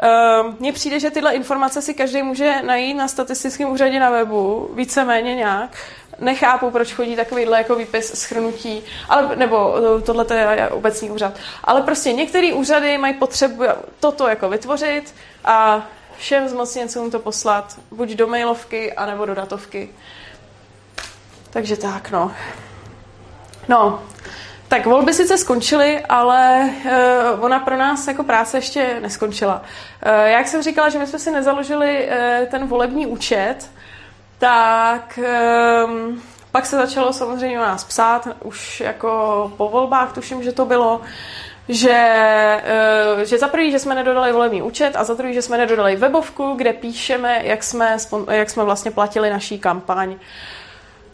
[0.04, 4.70] Uh, mně přijde, že tyhle informace si každý může najít na statistickém úřadě na webu,
[4.74, 5.78] víceméně nějak.
[6.20, 9.76] Nechápu, proč chodí takovýhle jako výpis schrnutí, ale, nebo
[10.06, 10.26] tohle
[10.56, 11.34] je obecní úřad.
[11.64, 13.64] Ale prostě některé úřady mají potřebu
[14.00, 15.16] toto jako vytvořit
[15.46, 15.88] a
[16.22, 19.90] všem zmocněncům to poslat buď do mailovky, anebo do datovky.
[21.50, 22.32] Takže tak, no.
[23.68, 24.04] No,
[24.68, 29.62] tak volby sice skončily, ale uh, ona pro nás jako práce ještě neskončila.
[29.62, 33.58] Uh, jak jsem říkala, že my jsme si nezaložili uh, ten volební účet,
[34.38, 35.20] tak
[35.86, 40.66] um, pak se začalo samozřejmě o nás psát, už jako po volbách tuším, že to
[40.66, 41.02] bylo,
[41.72, 42.62] že,
[43.16, 45.96] uh, že za prvý, že jsme nedodali volební účet a za druhý, že jsme nedodali
[45.96, 47.98] webovku, kde píšeme, jak jsme,
[48.32, 50.16] jak jsme vlastně platili naší kampaň.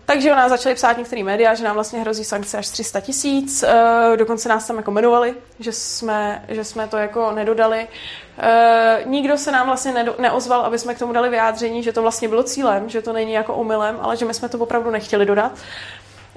[0.06, 3.64] Takže o nás začali psát některé média, že nám vlastně hrozí sankce až 300 tisíc.
[3.64, 7.88] Uh, dokonce nás tam jako jmenovali, že jsme, že jsme to jako nedodali.
[7.88, 12.28] Uh, nikdo se nám vlastně neozval, aby jsme k tomu dali vyjádření, že to vlastně
[12.28, 15.52] bylo cílem, že to není jako omylem, ale že my jsme to opravdu nechtěli dodat.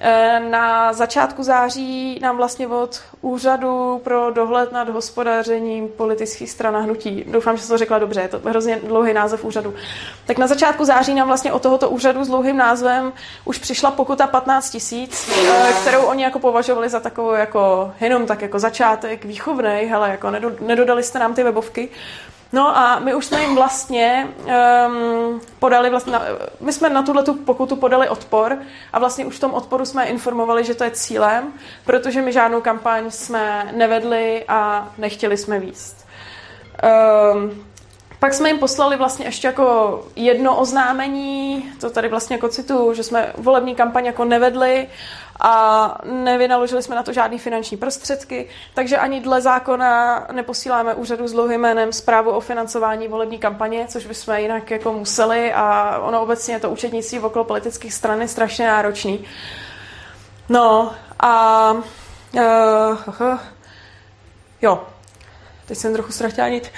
[0.02, 6.80] Eh, na začátku září nám vlastně od Úřadu pro dohled nad hospodařením politických stran a
[6.80, 9.74] hnutí, doufám, že jsem to řekla dobře, je to hrozně dlouhý název úřadu,
[10.26, 13.12] tak na začátku září nám vlastně od tohoto úřadu s dlouhým názvem
[13.44, 18.42] už přišla pokuta 15 tisíc, eh, kterou oni jako považovali za takovou jako jenom tak
[18.42, 20.30] jako začátek výchovnej, hele, jako
[20.60, 21.88] nedodali jste nám ty webovky,
[22.52, 26.18] No a my už jsme jim vlastně um, podali, vlastně,
[26.60, 28.58] my jsme na tuhle pokutu podali odpor
[28.92, 31.52] a vlastně už v tom odporu jsme informovali, že to je cílem,
[31.84, 36.06] protože my žádnou kampaň jsme nevedli a nechtěli jsme výst.
[37.34, 37.69] Um,
[38.20, 43.02] pak jsme jim poslali vlastně ještě jako jedno oznámení, to tady vlastně jako citu, že
[43.02, 44.88] jsme volební kampaň jako nevedli
[45.40, 51.32] a nevynaložili jsme na to žádné finanční prostředky, takže ani dle zákona neposíláme úřadu s
[51.32, 56.54] dlouhým jménem zprávu o financování volební kampaně, což bychom jinak jako museli a ono obecně
[56.54, 59.24] je to účetnictví okolo politických stran je strašně náročný.
[60.48, 62.40] No a uh,
[63.20, 63.38] uh,
[64.62, 64.86] jo,
[65.66, 66.72] teď jsem trochu ztratila nit.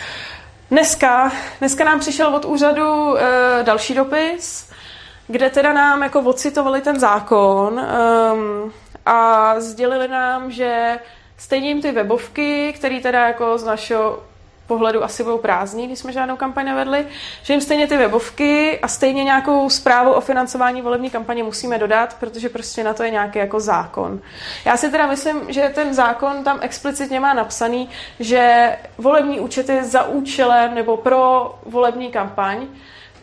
[0.73, 3.18] Dneska, dneska nám přišel od úřadu uh,
[3.62, 4.70] další dopis,
[5.27, 8.73] kde teda nám jako ocitovali ten zákon um,
[9.07, 10.99] a sdělili nám, že
[11.37, 14.23] stejně jim ty webovky, které teda jako z našeho
[14.67, 17.07] pohledu asi budou prázdný, když jsme žádnou kampaň nevedli,
[17.43, 22.17] že jim stejně ty webovky a stejně nějakou zprávu o financování volební kampaně musíme dodat,
[22.21, 24.21] protože prostě na to je nějaký jako zákon.
[24.65, 27.89] Já si teda myslím, že ten zákon tam explicitně má napsaný,
[28.21, 32.67] že volební účet je za účelem nebo pro volební kampaň,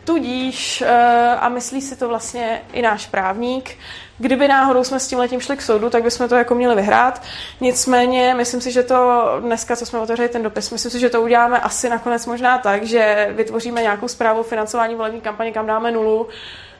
[0.04, 3.76] Tudíž, eh, a myslí si to vlastně i náš právník,
[4.18, 7.22] kdyby náhodou jsme s tím letím šli k soudu, tak bychom to jako měli vyhrát.
[7.60, 11.22] Nicméně, myslím si, že to dneska, co jsme otevřeli ten dopis, myslím si, že to
[11.22, 15.92] uděláme asi nakonec možná tak, že vytvoříme nějakou zprávu o financování volební kampaně, kam dáme
[15.92, 16.28] nulu,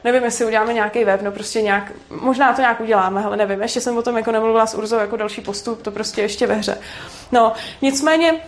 [0.04, 3.80] nevím, jestli uděláme nějaký web, no prostě nějak, možná to nějak uděláme, ale nevím, ještě
[3.80, 6.78] jsem o tom jako nemluvila s Urzou jako další postup, to prostě ještě ve hře.
[7.32, 7.52] No,
[7.82, 8.40] nicméně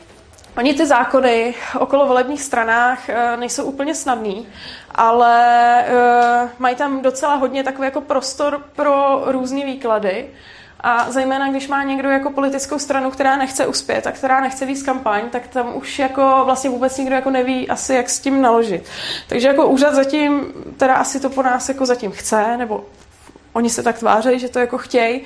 [0.56, 4.46] Oni ty zákony okolo volebních stranách eh, nejsou úplně snadný,
[4.94, 10.30] ale eh, mají tam docela hodně takový jako prostor pro různé výklady.
[10.80, 14.82] A zejména, když má někdo jako politickou stranu, která nechce uspět a která nechce víc
[14.82, 18.84] kampaň, tak tam už jako vlastně vůbec nikdo jako neví asi, jak s tím naložit.
[19.28, 22.84] Takže jako úřad zatím, teda asi to po nás jako zatím chce, nebo
[23.52, 25.20] oni se tak tvářejí, že to jako chtějí,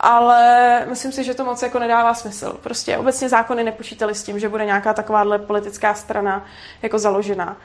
[0.00, 2.58] ale myslím si, že to moc jako nedává smysl.
[2.62, 6.46] Prostě obecně zákony nepočítali s tím, že bude nějaká takováhle politická strana
[6.82, 7.56] jako založená.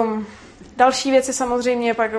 [0.00, 0.26] Um,
[0.76, 2.10] další věci samozřejmě pak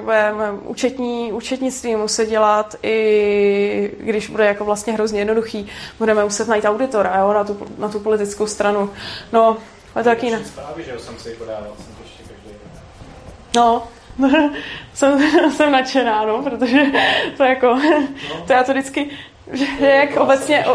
[0.61, 5.69] účetní, účetnictví muset dělat, i když bude jako vlastně hrozně jednoduchý,
[5.99, 8.89] budeme muset najít auditora jo, na, tu, na tu politickou stranu.
[9.31, 9.57] No,
[9.95, 10.45] ale to taky ne.
[10.45, 12.49] Zprávy, že jsem si podával, jsem to ještě každý
[13.55, 13.87] No,
[14.93, 15.19] jsem,
[15.51, 16.81] jsem nadšená, no, protože
[17.37, 17.79] to jako,
[18.47, 19.09] to já to vždycky,
[19.53, 20.65] že jak obecně,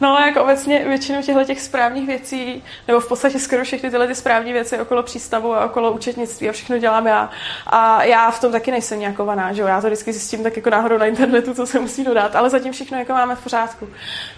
[0.00, 4.14] no jak obecně většinu těchto těch správních věcí, nebo v podstatě skoro všechny tyhle ty
[4.14, 7.30] správní věci okolo přístavu a okolo účetnictví a všechno dělám já.
[7.66, 10.70] A já v tom taky nejsem nějakovaná, že jo, já to vždycky zjistím tak jako
[10.70, 13.88] náhodou na internetu, co se musí dodat, ale zatím všechno jako máme v pořádku.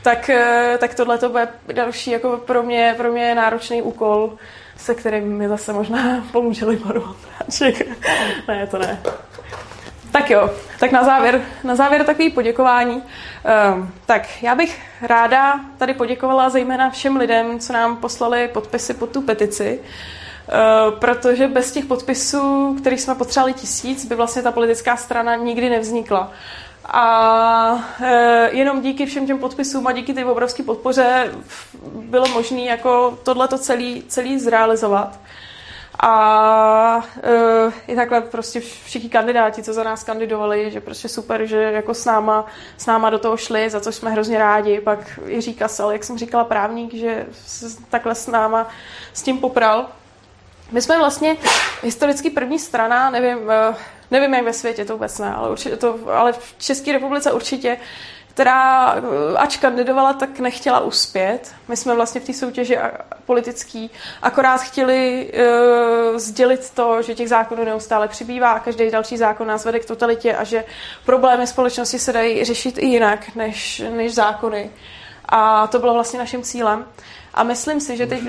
[0.02, 4.38] Tak, eh, tak tohle to bude další jako pro mě, pro mě náročný úkol,
[4.76, 7.98] se kterým mi zase možná pomůže Libor Vondráček.
[8.48, 9.02] ne, to ne.
[10.12, 10.50] Tak jo,
[10.80, 13.02] tak na závěr, na závěr takový poděkování.
[13.74, 19.10] Um, tak já bych ráda tady poděkovala zejména všem lidem, co nám poslali podpisy pod
[19.10, 19.80] tu petici.
[20.98, 26.32] protože bez těch podpisů, kterých jsme potřebovali tisíc, by vlastně ta politická strana nikdy nevznikla.
[26.88, 31.32] A e, jenom díky všem těm podpisům a díky té obrovské podpoře
[31.92, 35.18] bylo možné jako tohleto celý, celý zrealizovat.
[36.00, 41.62] A uh, i takhle prostě všichni kandidáti, co za nás kandidovali, že prostě super, že
[41.62, 44.80] jako s náma, s náma do toho šli, za co jsme hrozně rádi.
[44.80, 47.26] Pak Jiří Kasel, jak jsem říkala, právník, že
[47.88, 48.68] takhle s náma
[49.12, 49.86] s tím popral.
[50.72, 51.36] My jsme vlastně
[51.82, 53.76] historicky první strana, nevím, uh,
[54.10, 57.76] nevím jak ve světě, to vůbec ne, ale, určitě to, ale v České republice určitě,
[58.28, 61.54] která eh, ač kandidovala, tak nechtěla uspět.
[61.68, 62.78] My jsme vlastně v té soutěži
[63.26, 63.90] politický
[64.22, 69.64] akorát chtěli uh, sdělit to, že těch zákonů neustále přibývá a každý další zákon nás
[69.64, 70.64] vede k totalitě a že
[71.04, 74.70] problémy společnosti se dají řešit i jinak než, než zákony.
[75.24, 76.84] A to bylo vlastně naším cílem.
[77.34, 78.22] A myslím si, že teď...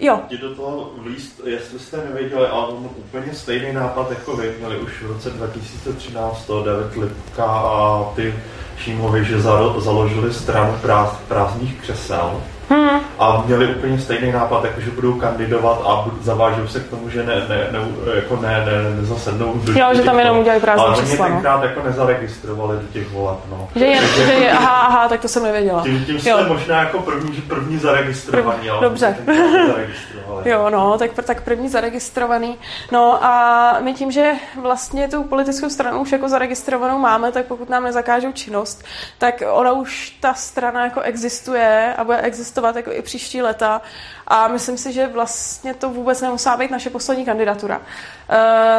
[0.00, 0.20] Jo.
[0.28, 4.78] Ti do toho vlíst, jestli jste nevěděli, ale on úplně stejný nápad jako vy měli
[4.78, 8.34] už v roce 2013 to David Lipka a ty
[8.78, 9.40] Šímovi, že
[9.78, 13.00] založili stranu práz, prázdných křesel Hmm.
[13.18, 17.24] A měli úplně stejný nápad, jako že budou kandidovat a zavážou se k tomu, že
[17.24, 17.78] ne, ne, ne,
[18.14, 21.18] jako ne, ne, nezasednou do Jo, že tam jenom udělají prázdné čísla.
[21.18, 23.68] Ale mě tenkrát jako nezaregistrovali do těch voleb, no.
[23.74, 25.82] Že je, že je, aha, aha, tak to jsem nevěděla.
[25.82, 29.16] Tím, tím jste možná jako první, že první zaregistrovaný, Prv, ale Dobře.
[30.44, 32.56] jo, no, tak, tak první zaregistrovaný.
[32.92, 37.68] No a my tím, že vlastně tu politickou stranu už jako zaregistrovanou máme, tak pokud
[37.68, 38.84] nám nezakážou činnost,
[39.18, 43.82] tak ona už ta strana jako existuje a bude existovat existovat jako i příští leta
[44.26, 47.80] a myslím si, že vlastně to vůbec nemusí být naše poslední kandidatura.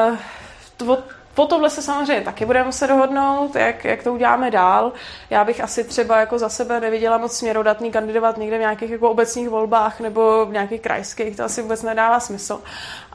[0.09, 0.17] Uh,
[1.39, 4.91] po tohle se samozřejmě taky budeme muset dohodnout, jak, jak to uděláme dál.
[5.29, 9.09] Já bych asi třeba jako za sebe neviděla moc směrodatný kandidovat někde v nějakých jako
[9.09, 12.61] obecních volbách nebo v nějakých krajských, to asi vůbec nedává smysl.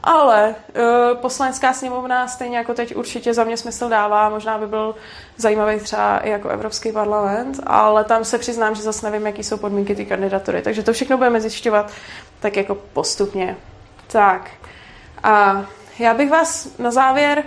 [0.03, 4.95] Ale uh, poslanecká sněmovna stejně jako teď určitě za mě smysl dává, možná by byl
[5.37, 9.57] zajímavý třeba i jako Evropský parlament, ale tam se přiznám, že zase nevím, jaký jsou
[9.57, 10.61] podmínky ty kandidatury.
[10.61, 11.91] Takže to všechno budeme zjišťovat
[12.39, 13.57] tak jako postupně.
[14.07, 14.49] Tak.
[15.23, 15.65] A
[15.99, 17.43] já bych vás na závěr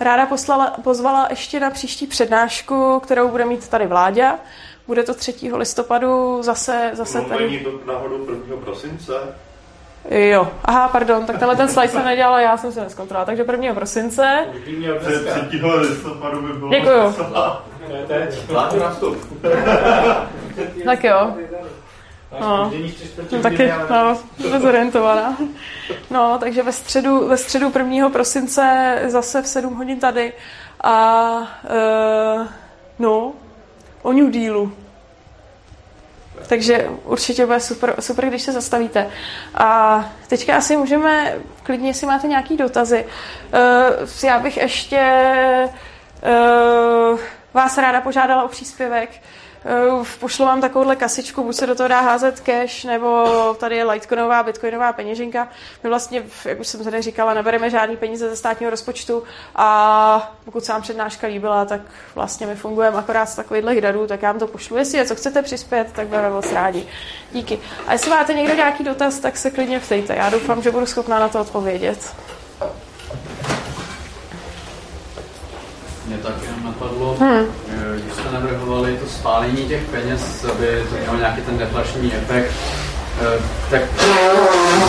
[0.00, 4.38] ráda poslala, pozvala ještě na příští přednášku, kterou bude mít tady vláďa.
[4.86, 5.34] Bude to 3.
[5.52, 7.44] listopadu zase, zase tady.
[7.44, 8.56] Není to náhodou 1.
[8.64, 9.12] prosince?
[10.10, 13.74] Jo, aha, pardon, tak tenhle ten slide jsem nedělala, já jsem se neskontrolovala, takže 1.
[13.74, 14.46] prosince.
[15.48, 15.60] 3.
[15.62, 16.70] listopadu by bylo.
[16.70, 17.14] Děkuju.
[20.84, 21.34] tak jo.
[22.32, 22.72] No,
[23.32, 24.18] no taky, no,
[24.50, 25.36] dezorientovaná.
[26.10, 28.10] No, takže ve středu, ve středu 1.
[28.10, 30.32] prosince zase v 7 hodin tady
[30.80, 32.46] a uh,
[32.98, 33.32] no,
[34.02, 34.72] o New Dealu.
[36.48, 39.10] Takže určitě bude super, super, když se zastavíte.
[39.54, 43.04] A teďka asi můžeme, klidně, jestli máte nějaký dotazy.
[43.94, 45.00] Uh, já bych ještě
[47.12, 47.18] uh,
[47.54, 49.10] vás ráda požádala o příspěvek.
[49.12, 49.20] Eh,
[50.20, 53.26] pošlu vám takovouhle kasičku, buď se do toho dá házet cash, nebo
[53.58, 55.48] tady je Litecoinová, Bitcoinová peněženka.
[55.82, 59.22] My vlastně, jak už jsem tady říkala, nebereme žádný peníze ze státního rozpočtu
[59.56, 61.80] a pokud se vám přednáška líbila, tak
[62.14, 64.76] vlastně my fungujeme akorát z takovýchhle darů, tak já vám to pošlu.
[64.76, 66.86] Jestli je co chcete přispět, tak budeme moc rádi.
[67.32, 67.58] Díky.
[67.86, 70.14] A jestli máte někdo nějaký dotaz, tak se klidně ptejte.
[70.16, 72.14] Já doufám, že budu schopná na to odpovědět.
[76.06, 77.46] Mě tak jenom napadlo, hmm.
[77.94, 82.52] když jste navrhovali to spálení těch peněz, aby to mělo nějaký ten deflační efekt,
[83.20, 83.82] eh, tak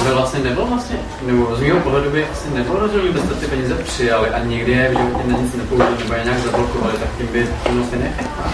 [0.03, 3.76] by vlastně nebylo vlastně, nebo z mého pohledu by asi nebylo rozdíl, kdybyste ty peníze
[3.76, 7.28] přijali a nikdy je v životě na nic nepoužili nebo je nějak zablokovali, tak tím
[7.28, 8.53] by to vlastně neefektná.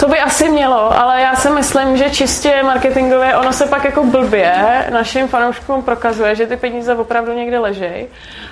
[0.00, 4.04] To by asi mělo, ale já si myslím, že čistě marketingově ono se pak jako
[4.04, 4.52] blbě
[4.90, 8.06] našim fanouškům prokazuje, že ty peníze opravdu někde ležejí.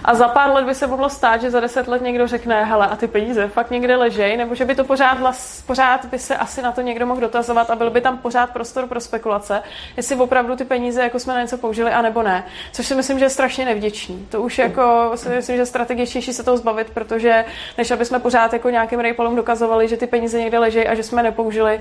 [0.04, 2.86] A za pár let by se mohlo stát, že za deset let někdo řekne, hele,
[2.86, 5.18] a ty peníze fakt někde ležejí, nebo že by to pořád,
[5.66, 8.86] pořád by se asi na to někdo mohl dotazovat a byl by tam pořád prostor
[8.86, 9.62] pro spekulace,
[9.96, 12.44] jestli opravdu ty peníze jako jsme na něco použili, anebo ne.
[12.72, 14.26] Což si myslím, že je strašně nevděčný.
[14.30, 17.44] To už jako si myslím, že strategičtější se toho zbavit, protože
[17.78, 21.02] než aby jsme pořád jako nějakým rejpolům dokazovali, že ty peníze někde ležejí a že
[21.02, 21.80] jsme nepoužili,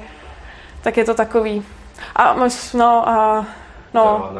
[0.82, 1.66] tak je to takový.
[2.16, 2.36] A
[2.74, 3.46] no a
[3.94, 4.32] no.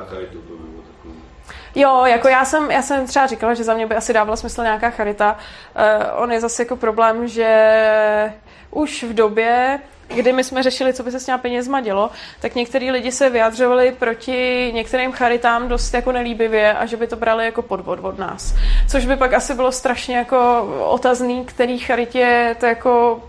[1.76, 4.64] Jo, jako já jsem, já jsem třeba říkala, že za mě by asi dávala smysl
[4.64, 5.36] nějaká charita.
[5.36, 8.34] Uh, on je zase jako problém, že
[8.72, 12.10] už v době, kdy my jsme řešili, co by se s těma penězma dělo,
[12.40, 17.16] tak některý lidi se vyjadřovali proti některým charitám dost jako nelíbivě a že by to
[17.16, 18.56] brali jako podvod od nás.
[18.90, 23.22] Což by pak asi bylo strašně jako otazný, který charitě to jako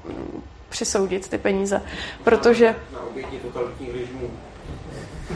[0.68, 1.82] přisoudit ty peníze.
[2.24, 2.74] Protože...
[2.92, 4.30] Na oběti totalitních režimů.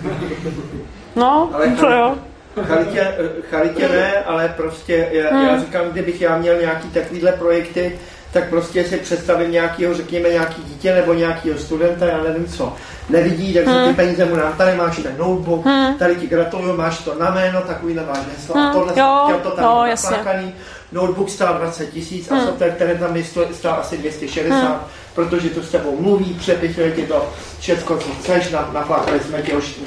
[1.16, 2.16] No, Ale to jo.
[2.62, 5.46] Charitě, eh, charitě ne, ale prostě já, hmm.
[5.46, 7.98] já říkám, kdybych já měl nějaký takovýhle projekty,
[8.32, 12.72] tak prostě si představím nějakého, řekněme, nějaký dítě nebo nějakého studenta, já nevím co,
[13.08, 13.88] nevidí, tak hmm.
[13.88, 15.94] ty peníze mu nám, tady máš ten notebook, hmm.
[15.94, 18.66] tady ti gratuluju, máš to na jméno, takový máš heslo, hmm.
[18.66, 20.54] a tohle jo, chtěl to tady
[20.92, 22.40] no, notebook stál 20 tisíc hmm.
[22.40, 23.16] a software, který tam
[23.52, 24.74] stál asi 260, hmm.
[25.14, 27.28] Protože to s tebou mluví, přepisuje ti to
[27.60, 29.80] všechno, co chceš, naflákali jsme ti už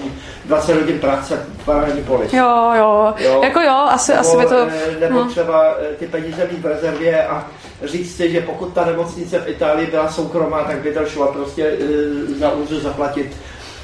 [0.45, 2.27] 20 hodin práce v poli.
[2.33, 4.67] Jo, jo, jo, jako jo, asi, nebo, asi by to...
[4.69, 5.29] Eh, nebo hmm.
[5.29, 7.47] třeba eh, ty peníze mít v rezervě a
[7.83, 11.71] říct si, že pokud ta nemocnice v Itálii byla soukromá, tak by to šlo prostě
[11.71, 13.37] uh, za úřu zaplatit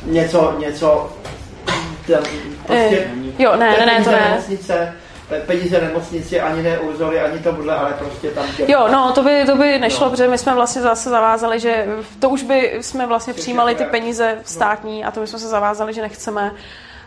[0.06, 1.10] něco, něco
[2.08, 2.20] ten,
[2.66, 2.98] prostě,
[3.40, 4.28] e, jo, ne, ne, ne, to ne.
[4.30, 4.94] Nemocnice,
[5.40, 8.66] peníze nemocnici, ani ne Urzovi, ani tomuhle, ale prostě tam tě...
[8.68, 10.12] Jo, no, to by, to by nešlo, no.
[10.12, 11.86] protože my jsme vlastně zase zavázali, že
[12.20, 15.94] to už by jsme vlastně přijímali ty peníze státní a to by jsme se zavázali,
[15.94, 16.52] že nechceme.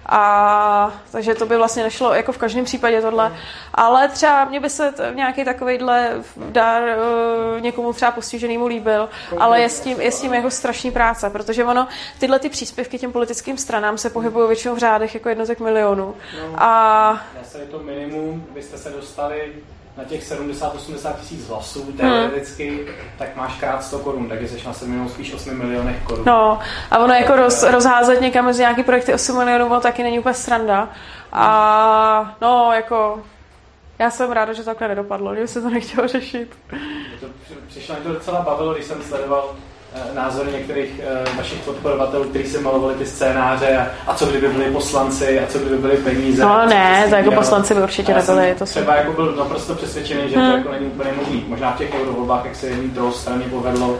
[0.06, 3.36] A takže to by vlastně nešlo jako v každém případě tohle.
[3.74, 9.60] Ale třeba mě by se t- nějaký takovýhle dar uh, někomu třeba postiženému líbil, ale
[9.60, 11.88] je s tím, je s tím jako strašný práce, protože ono,
[12.18, 16.14] tyhle ty příspěvky těm politickým stranám se pohybují většinou v řádech jako jednotek milionů.
[16.40, 17.20] No, a...
[17.58, 19.52] je to minimum, byste se dostali
[19.96, 22.86] na těch 70-80 tisíc hlasů teoreticky, hmm.
[23.18, 26.24] tak máš krát 100 korun, takže jsi na 7 milionů spíš 8 milionech korun.
[26.26, 26.58] No
[26.90, 30.34] a ono jako roz, rozházet někam mezi nějaký projekty 8 milionů, ono taky není úplně
[30.34, 30.88] sranda.
[31.32, 33.22] A no jako
[33.98, 36.58] já jsem ráda, že to takhle nedopadlo, že se to nechtělo řešit.
[37.20, 37.26] To,
[37.66, 39.73] přišlo mi to docela bavilo, když jsem sledoval Eh,
[40.14, 44.64] názory některých uh, vašich podporovatelů, kteří se malovali ty scénáře a, a co kdyby byli
[44.64, 46.42] poslanci a co kdyby byly peníze.
[46.42, 48.54] No ne, to jako poslanci by určitě nebyli.
[48.58, 50.50] To třeba jako byl naprosto přesvědčený, že hmm.
[50.50, 51.44] to jako není úplně možný.
[51.48, 53.96] Možná v těch eurovolbách, jak se jedním druhou straně povedlo uh,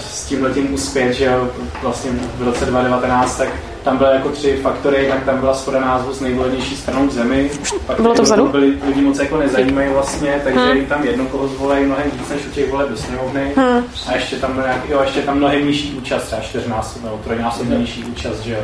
[0.00, 1.48] s tím letím uspět, že jo,
[1.82, 3.48] vlastně v roce 2019, tak
[3.84, 7.50] tam byly jako tři faktory, tak tam byla schoda názvu s nejvolenější stranou v zemi.
[7.86, 8.48] Pak Bylo to vzadu?
[8.48, 10.76] Byli, lidi moc jako nezajímají vlastně, takže hmm.
[10.76, 13.52] jim tam jedno koho zvolej mnohem víc než u těch voleb do sněmovny.
[13.56, 13.84] Hmm.
[14.06, 18.04] A ještě tam, nějaký, jo, ještě tam mnohem nižší účast, třeba čtyřnásobně nebo trojnásobně nižší
[18.04, 18.60] účast, že jo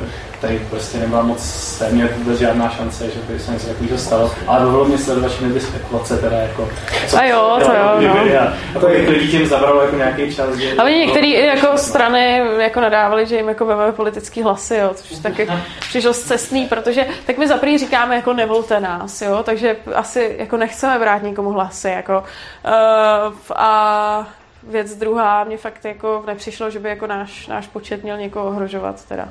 [0.46, 4.30] tady prostě nebyla moc téměř vůbec žádná šance, že by se něco takového stalo.
[4.46, 6.68] Ale bylo mě sledovat všechny ty spekulace, teda jako...
[7.06, 8.40] Co, a jo, to jo, no.
[8.76, 10.54] A, to lidí tím zabralo jako nějaký čas.
[10.54, 14.90] Že, a oni některé jako strany jako nadávali, že jim jako veme politický hlasy, jo,
[14.94, 15.48] což taky
[15.80, 20.98] přišlo cestný, protože tak my za říkáme jako nevolte nás, jo, takže asi jako nechceme
[20.98, 24.28] brát nikomu hlasy, jako uh, a
[24.62, 29.04] věc druhá, mě fakt jako nepřišlo, že by jako náš, náš počet měl někoho ohrožovat
[29.04, 29.28] teda.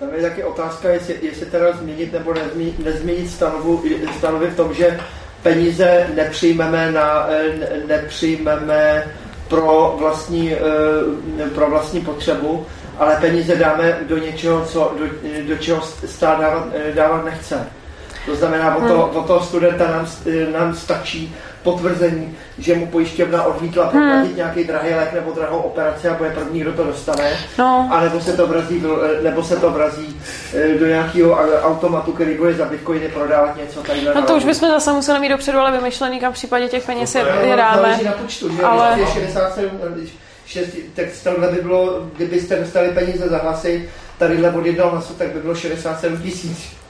[0.00, 3.82] Tam je taky otázka, jestli, jestli teda změnit nebo nezměnit, nezměnit stanovu,
[4.18, 5.00] stanovy v tom, že
[5.42, 7.28] peníze nepřijmeme, na,
[7.86, 9.04] nepřijmeme
[9.48, 12.66] pro, vlastní, eh, pro vlastní potřebu,
[12.98, 15.06] ale peníze dáme do něčeho, co, do,
[15.48, 17.66] do čeho stát dávat, dávat nechce.
[18.26, 19.16] To znamená, o, to, hmm.
[19.16, 20.06] o toho studenta nám,
[20.52, 21.34] nám stačí
[21.66, 23.92] potvrzení, že mu pojišťovna odmítla hmm.
[23.92, 24.36] proplatit hmm.
[24.36, 27.30] nějaký drahý lék nebo drahou operaci a bude první, kdo to dostane.
[27.58, 27.88] No.
[27.92, 28.82] A nebo se to vrazí,
[29.22, 30.20] nebo se to vrazí
[30.54, 34.00] eh, do nějakého automatu, který bude za bitcoiny prodávat něco tady.
[34.14, 37.14] No to už bychom zase museli mít dopředu, ale vymyšlený, kam v případě těch peněz
[37.14, 37.98] je, je dáme.
[38.04, 38.98] na počtu, že ale...
[39.12, 39.70] 67,
[40.46, 45.28] 6, tak tohle by bylo, kdybyste dostali peníze za hlasy, tadyhle od jednoho hlasu, tak
[45.28, 46.85] by bylo 67 tisíc.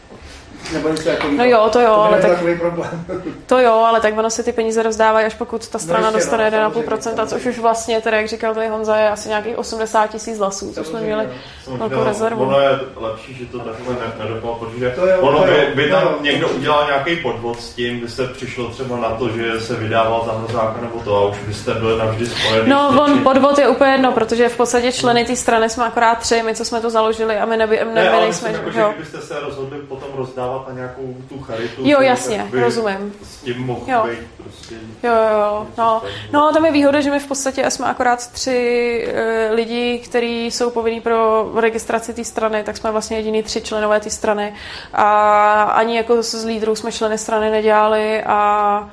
[0.73, 3.05] Nebo něco jako No jo, to jo, to ale tak, takový problém.
[3.47, 6.51] to jo, ale tak ono se ty peníze rozdávají, až pokud ta strana no dostane
[6.51, 10.39] no, 1,5%, což už vlastně, teda jak říkal tady Honza, je asi nějakých 80 tisíc
[10.39, 11.29] hlasů, což jsme měli
[11.71, 11.77] no.
[11.77, 12.43] velkou rezervu.
[12.43, 16.19] Ono je lepší, že to takhle nedopadlo, protože to je, ono by, by tam jo.
[16.21, 20.23] někdo udělal nějaký podvod s tím, by se přišlo třeba na to, že se vydával
[20.27, 22.69] za mrzáka nebo to a už byste byli navždy spojeni.
[22.69, 26.43] No, on podvod je úplně jedno, protože v podstatě členy té strany jsme akorát tři,
[26.43, 29.41] my co jsme to založili a my neby, neby ne, nejsme, jako, že, kdybyste se
[29.41, 31.83] rozhodli potom rozdávat dávat na nějakou tu charitu.
[31.85, 33.13] Jo, jasně, rozumím.
[33.23, 34.07] S tím mohl jo.
[34.11, 34.75] být prostě...
[35.03, 36.03] Jo, jo, no.
[36.33, 40.71] no, tam je výhoda, že my v podstatě jsme akorát tři e, lidi, kteří jsou
[40.71, 44.55] povinní pro registraci té strany, tak jsme vlastně jediný tři členové té strany.
[44.93, 48.91] A ani jako z lídrů jsme členy strany nedělali a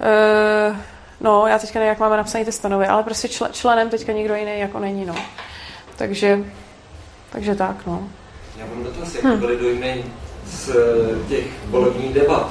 [0.00, 0.76] e,
[1.20, 4.34] no, já teďka nevím, jak máme napsané ty stanovy, ale prostě čl- členem teďka nikdo
[4.34, 5.14] jiný jako není, no.
[5.96, 6.38] Takže,
[7.32, 8.08] takže tak, no.
[8.56, 9.40] Já mám dotaz, jak hmm.
[9.40, 10.04] byly dojmy
[10.50, 12.50] z eh, těch volebních debat.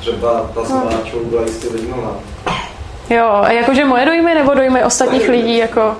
[0.00, 0.66] Třeba ta no.
[0.66, 2.16] s byla jistě zajímavá.
[3.10, 5.36] Jo, a jakože moje dojmy nebo dojmy ostatních dojmy.
[5.36, 5.96] lidí, jako...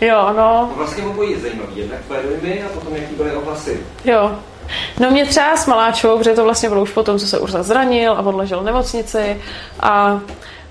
[0.00, 0.72] Jo, no.
[0.76, 1.72] Vlastně obojí je zajímavý.
[1.74, 3.80] Jednak tvoje dojmy a potom jaký byly ohlasy.
[4.04, 4.32] Jo.
[5.00, 8.12] No mě třeba s Maláčovou, protože to vlastně bylo už potom, co se Urza zranil
[8.12, 9.40] a odležel v nemocnici
[9.80, 10.20] a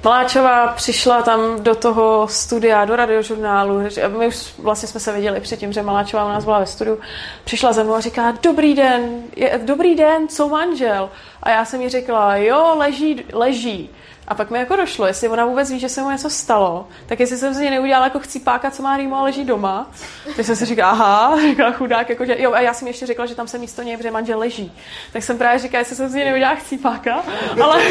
[0.06, 3.80] Maláčová přišla tam do toho studia, do radiožurnálu.
[4.18, 7.00] My už vlastně jsme se viděli předtím, že Maláčová u nás byla ve studiu.
[7.44, 11.10] Přišla za mnou a říká, dobrý den, je, dobrý den, co manžel?
[11.44, 13.90] A já jsem jí řekla, jo, leží, leží.
[14.28, 17.20] A pak mi jako došlo, jestli ona vůbec ví, že se mu něco stalo, tak
[17.20, 19.92] jestli jsem z něj neudělala jako chcípáka, co má rýmu a leží doma.
[20.36, 23.26] Tak jsem si říkala, aha, říkala chudák, jako, že, jo, a já jsem ještě řekla,
[23.26, 24.74] že tam se místo něj, protože manžel leží.
[25.14, 27.24] Tak jsem právě říkala, jestli jsem z něj neudělala chcípáka,
[27.64, 27.84] ale,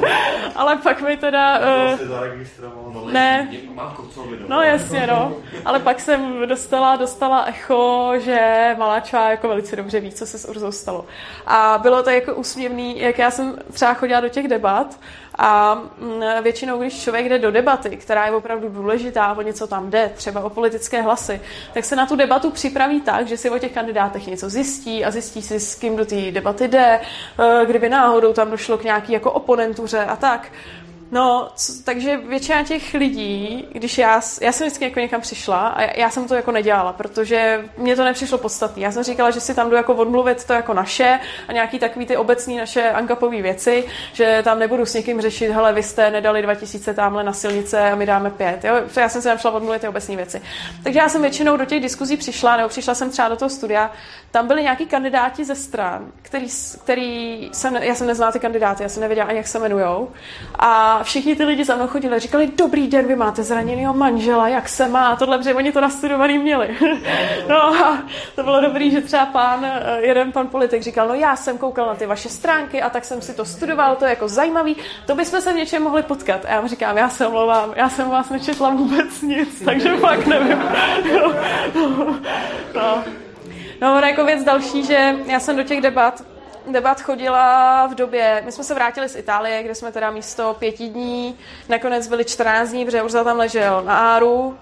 [0.56, 1.60] ale pak mi teda...
[1.92, 3.48] Uh, ne,
[4.48, 5.36] no jasně, no.
[5.64, 10.48] Ale pak jsem dostala, dostala echo, že Maláčová jako velice dobře ví, co se s
[10.48, 11.04] Urzou stalo.
[11.46, 14.98] A bylo to jako úsměvný, jak já jsem třeba chodila do těch debat,
[15.38, 19.90] a mm, většinou, když člověk jde do debaty, která je opravdu důležitá, o něco tam
[19.90, 21.40] jde, třeba o politické hlasy,
[21.74, 25.10] tak se na tu debatu připraví tak, že si o těch kandidátech něco zjistí a
[25.10, 27.00] zjistí si, s kým do té debaty jde,
[27.38, 30.48] eh, kdyby náhodou tam došlo k nějaký jako oponentuře a tak.
[31.10, 35.98] No, co, takže většina těch lidí, když já, já jsem vždycky jako někam přišla a
[35.98, 38.82] já jsem to jako nedělala, protože mě to nepřišlo podstatné.
[38.82, 42.06] Já jsem říkala, že si tam jdu jako odmluvit to jako naše a nějaký takový
[42.06, 46.42] ty obecní naše ankapové věci, že tam nebudu s někým řešit, hele, vy jste nedali
[46.42, 48.64] 2000 tamhle na silnice a my dáme pět.
[48.64, 48.74] Jo?
[48.96, 50.42] Já jsem se tam šla odmluvit ty obecní věci.
[50.82, 53.90] Takže já jsem většinou do těch diskuzí přišla, nebo přišla jsem třeba do toho studia,
[54.30, 56.46] tam byli nějaký kandidáti ze stran, který,
[56.84, 60.10] který jsem, já jsem neznala ty kandidáty, já jsem nevěděla ani, jak se jmenujou.
[60.58, 64.48] A všichni ty lidi za mnou chodili a říkali, dobrý den, vy máte zraněného manžela,
[64.48, 66.76] jak se má, tohle, protože oni to nastudovaný měli.
[67.48, 68.02] no a
[68.34, 71.86] to bylo dobrý, že třeba pán, eh, jeden pan politik říkal, no já jsem koukal
[71.86, 74.76] na ty vaše stránky a tak jsem si to studoval, to je jako zajímavý,
[75.06, 76.44] to bychom se v něčem mohli potkat.
[76.44, 80.26] A já mu říkám, já se omlouvám, já jsem vás nečetla vůbec nic, takže fakt
[80.26, 80.58] nevím.
[82.74, 83.04] no.
[83.80, 86.35] No, jako věc další, že já jsem do těch debat
[86.72, 90.88] debat chodila v době, my jsme se vrátili z Itálie, kde jsme teda místo pěti
[90.88, 91.38] dní,
[91.68, 94.58] nakonec byli 14 dní, protože Urza tam ležel na Áru,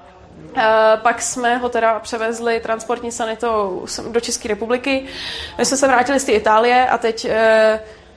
[0.56, 0.62] Uh,
[1.02, 5.04] pak jsme ho teda převezli transportní sanitou do České republiky.
[5.58, 7.32] My jsme se vrátili z té Itálie a teď uh,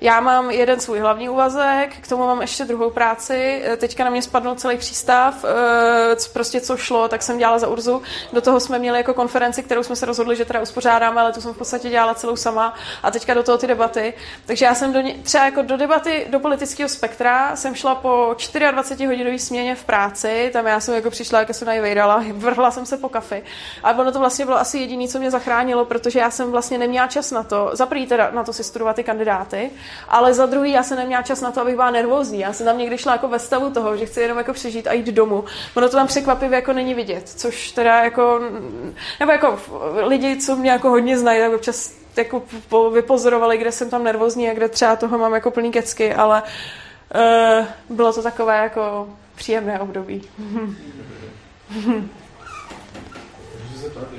[0.01, 3.63] já mám jeden svůj hlavní úvazek, k tomu mám ještě druhou práci.
[3.77, 8.01] Teďka na mě spadl celý přístav, eh, prostě co šlo, tak jsem dělala za Urzu.
[8.33, 11.41] Do toho jsme měli jako konferenci, kterou jsme se rozhodli, že teda uspořádáme, ale tu
[11.41, 12.73] jsem v podstatě dělala celou sama
[13.03, 14.13] a teďka do toho ty debaty.
[14.45, 18.35] Takže já jsem do ně, třeba jako do debaty do politického spektra jsem šla po
[18.71, 22.85] 24 hodinové směně v práci, tam já jsem jako přišla, jak jsem najvejdala, vrhla jsem
[22.85, 23.43] se po kafi.
[23.83, 27.07] A ono to vlastně bylo asi jediné, co mě zachránilo, protože já jsem vlastně neměla
[27.07, 29.71] čas na to, za teda na to si studovat ty kandidáty,
[30.07, 32.39] ale za druhý já jsem neměla čas na to, abych byla nervózní.
[32.39, 34.93] Já jsem tam někdy šla jako ve stavu toho, že chci jenom jako přežít a
[34.93, 35.43] jít domů.
[35.75, 38.41] Ono to tam překvapivě jako není vidět, což teda jako,
[39.19, 39.59] nebo jako
[40.03, 42.43] lidi, co mě jako hodně znají, tak občas jako
[42.93, 46.43] vypozorovali, kde jsem tam nervózní a kde třeba toho mám jako plný kecky, ale
[47.15, 47.65] uh,
[47.97, 50.21] bylo to takové jako příjemné období.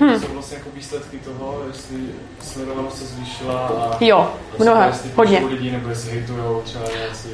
[0.01, 0.20] Hmm.
[0.20, 1.97] jsou vlastně jako výsledky toho, jestli
[2.41, 5.43] sledovanost se zvýšila a jo, mnohem, hodně.
[5.51, 7.29] lidi, nebo jestli hejtujou třeba nějací,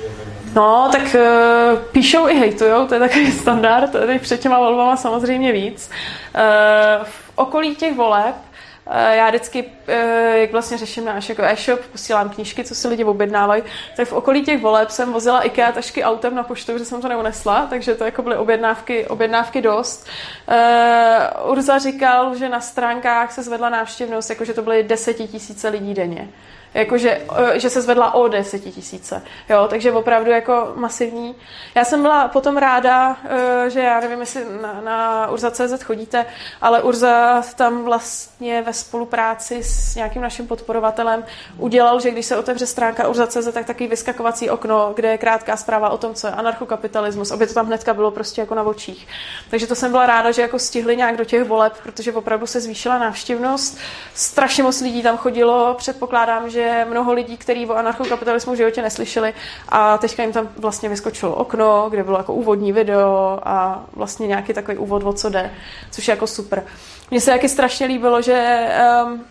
[0.55, 5.53] No, tak uh, píšou i hejtujou, to je takový standard, teď před těma volbama samozřejmě
[5.53, 5.91] víc.
[6.35, 8.35] Uh, v okolí těch voleb
[8.87, 13.63] já vždycky, eh, jak vlastně řeším náš jako e-shop, posílám knížky, co si lidi objednávají,
[13.97, 17.09] tak v okolí těch voleb jsem vozila IKEA tašky autem na poštu, že jsem to
[17.09, 20.07] neunesla, takže to jako byly objednávky, objednávky dost.
[20.49, 25.95] Uh, Urza říkal, že na stránkách se zvedla návštěvnost, jako že to byly desetitisíce lidí
[25.95, 26.29] denně
[26.75, 31.37] jakože, eh, že se zvedla o desetitisíce, jo, takže opravdu jako masivní.
[31.75, 36.27] Já jsem byla potom ráda, eh, že já nevím, jestli na, na Urza.cz chodíte,
[36.61, 41.25] ale Urza tam vlastně ve spolupráci s nějakým naším podporovatelem
[41.59, 45.91] udělal, že když se otevře stránka Urza.cz, tak takový vyskakovací okno, kde je krátká zpráva
[45.91, 49.07] o tom, co je anarchokapitalismus, aby to tam hnedka bylo prostě jako na očích.
[49.51, 52.61] Takže to jsem byla ráda, že jako stihli nějak do těch voleb, protože opravdu se
[52.61, 53.79] zvýšila návštěvnost.
[54.15, 58.83] Strašně moc lidí tam chodilo, předpokládám, že je mnoho lidí, kteří o anarchokapitalismu v životě
[58.83, 59.35] neslyšeli
[59.69, 64.53] a teďka jim tam vlastně vyskočilo okno, kde bylo jako úvodní video a vlastně nějaký
[64.53, 65.51] takový úvod, o co jde,
[65.91, 66.65] což je jako super.
[67.11, 68.69] Mně se taky strašně líbilo, že
[69.05, 69.25] um,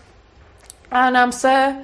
[0.90, 1.76] a nám se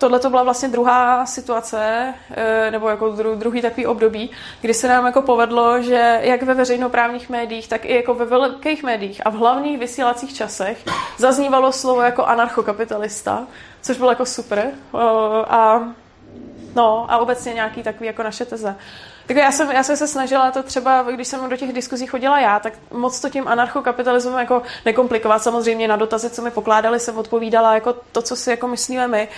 [0.00, 5.06] tohle to byla vlastně druhá situace, eh, nebo jako druhý takový období, kdy se nám
[5.06, 9.34] jako povedlo, že jak ve veřejnoprávních médiích, tak i jako ve velkých médiích a v
[9.34, 10.84] hlavních vysílacích časech
[11.18, 13.46] zaznívalo slovo jako anarchokapitalista,
[13.82, 14.70] což bylo jako super.
[15.48, 15.80] A
[16.74, 18.76] No a obecně nějaký takový jako naše teze.
[19.30, 22.40] Tak já jsem, já jsem se snažila to třeba, když jsem do těch diskuzí chodila
[22.40, 25.42] já, tak moc to tím anarchokapitalismem jako nekomplikovat.
[25.42, 29.28] Samozřejmě na dotazy, co mi pokládali, jsem odpovídala jako to, co si jako myslíme my.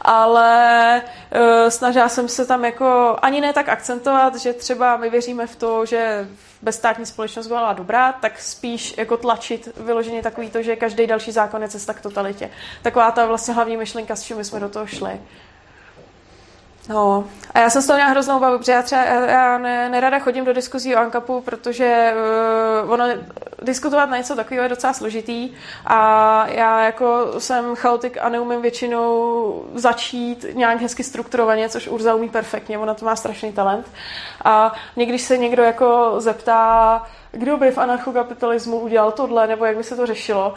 [0.00, 1.02] Ale
[1.34, 5.56] uh, snažila jsem se tam jako ani ne tak akcentovat, že třeba my věříme v
[5.56, 6.28] to, že
[6.62, 11.62] bezstátní společnost byla dobrá, tak spíš jako tlačit vyloženě takový to, že každý další zákon
[11.62, 12.50] je cesta k totalitě.
[12.82, 15.20] Taková ta vlastně hlavní myšlenka, s čím jsme do toho šli.
[16.88, 17.24] No,
[17.54, 20.44] a já jsem z toho měla hroznou bavu, protože já třeba já ne, nerada chodím
[20.44, 22.14] do diskuzí o ANKAPu, protože
[22.84, 23.04] uh, ono
[23.62, 25.50] diskutovat na něco takového je docela složitý
[25.86, 32.28] a já jako jsem chaotik a neumím většinou začít nějak hezky strukturovaně, což Urza umí
[32.28, 33.90] perfektně, ona to má strašný talent.
[34.44, 37.02] A mě, když se někdo jako zeptá,
[37.32, 40.54] kdo by v anarchokapitalismu udělal tohle, nebo jak by se to řešilo,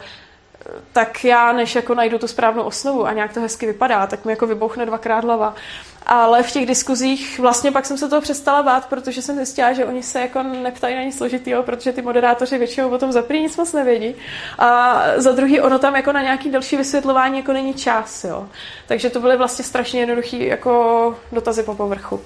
[0.92, 4.32] tak já, než jako najdu tu správnou osnovu a nějak to hezky vypadá, tak mi
[4.32, 5.54] jako vybouchne dvakrát hlava.
[6.08, 9.84] Ale v těch diskuzích vlastně pak jsem se toho přestala bát, protože jsem zjistila, že
[9.84, 13.42] oni se jako neptají na nic složitýho, protože ty moderátoři většinou o tom za první
[13.42, 14.14] nic moc nevědí.
[14.58, 18.48] A za druhý ono tam jako na nějaký další vysvětlování jako není čas, jo.
[18.86, 22.20] Takže to byly vlastně strašně jednoduché jako dotazy po povrchu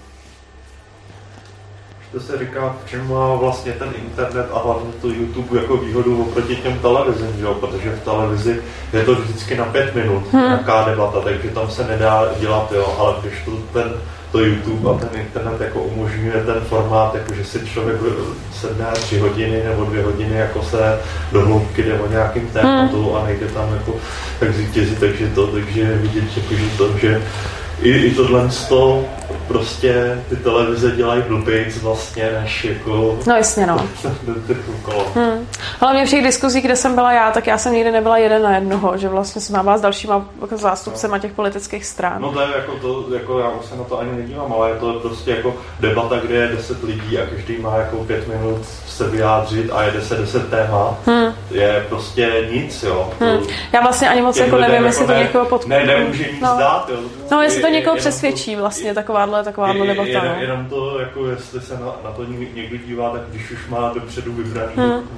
[2.12, 6.22] to se říká, v čem má vlastně ten internet a hlavně to YouTube jako výhodu
[6.22, 7.54] oproti těm televizím, že jo?
[7.54, 10.42] protože v televizi je to vždycky na pět minut, hmm.
[10.42, 13.92] nějaká debata, takže tam se nedá dělat, jo, ale když to ten
[14.32, 17.98] to YouTube a ten internet jako umožňuje ten formát, jako že si člověk
[18.52, 20.98] sedne tři hodiny nebo dvě hodiny jako se
[21.32, 23.16] do hloubky jde o nějakým tématu hmm.
[23.16, 23.94] a nejde tam jako
[24.40, 27.22] tak zvítězit, takže to, takže vidět, jako, že to, že
[27.82, 29.04] i, i tohle to
[29.50, 33.18] prostě ty televize dělají blbějc vlastně, než jako...
[33.26, 33.88] No jasně, no.
[35.14, 35.48] hmm.
[35.80, 38.54] Hlavně v těch diskuzích, kde jsem byla já, tak já jsem nikdy nebyla jeden na
[38.54, 42.22] jednoho, že vlastně jsem byla s dalšíma jako zástupcema těch politických stran.
[42.22, 44.76] No to je jako to, jako já už se na to ani nedívám, ale je
[44.76, 49.08] to prostě jako debata, kde je deset lidí a každý má jako pět minut se
[49.08, 51.34] vyjádřit a jede se deset témat, hmm.
[51.50, 53.10] je prostě nic, jo.
[53.20, 53.38] Hmm.
[53.72, 55.86] Já vlastně ani moc jako nevím, jestli to někoho podporuje.
[55.86, 56.56] Ne, nemůže nic no.
[56.58, 56.98] dát, jo.
[57.30, 60.08] No, jestli to někoho přesvědčí vlastně, takováhle, takováhle debata.
[60.08, 60.40] Jenom, no.
[60.40, 62.24] jenom to, jako jestli se na, na to
[62.54, 65.08] někdo dívá, tak když už má dopředu vybraný, hmm.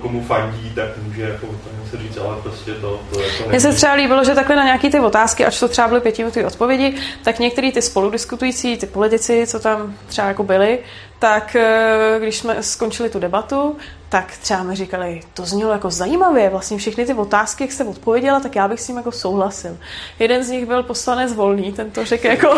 [0.00, 3.72] komu fandí, tak může jako to se říct, ale prostě to, to jako Mně se
[3.72, 7.38] třeba líbilo, že takhle na nějaké ty otázky, ač to třeba byly pětiminutové odpovědi, tak
[7.38, 10.78] některý ty spoludiskutující, ty politici, co tam třeba jako byli,
[11.18, 13.76] tak eh, když jsme skončili tu debatu,
[14.08, 18.40] tak třeba mi říkali, to znělo jako zajímavě, vlastně všechny ty otázky, jak jsem odpověděla,
[18.40, 19.78] tak já bych s tím jako souhlasil.
[20.18, 22.54] Jeden z nich byl poslanec Volný, ten to řekl jako,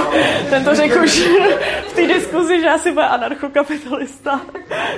[0.51, 1.18] ten to řekl už
[1.89, 4.41] v té diskuzi, že asi bude anarchokapitalista.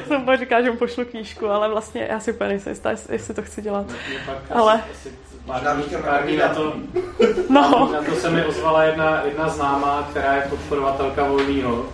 [0.06, 3.34] jsem pak říkal, že mu pošlu knížku, ale vlastně já si úplně nejsem jistá, jestli
[3.34, 3.86] to chci dělat.
[4.50, 4.82] Ale...
[5.46, 5.60] Pár,
[6.04, 6.72] pár dní na to,
[7.48, 7.90] no.
[7.92, 11.86] na to se mi ozvala jedna, jedna známá, která je podporovatelka Volnýho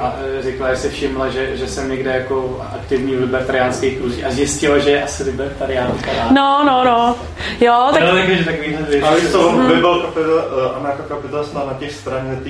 [0.00, 4.24] a e, řekla, že si všimla, že, že jsem někde jako aktivní v libertariánských kruzích
[4.24, 6.10] a zjistila, že je asi libertariánka.
[6.30, 7.16] No, no, no.
[7.60, 8.02] Jo, tak...
[8.02, 9.68] No, takže takový Ale to hmm.
[9.68, 12.40] by byl e, anarchokapitalista na těch straně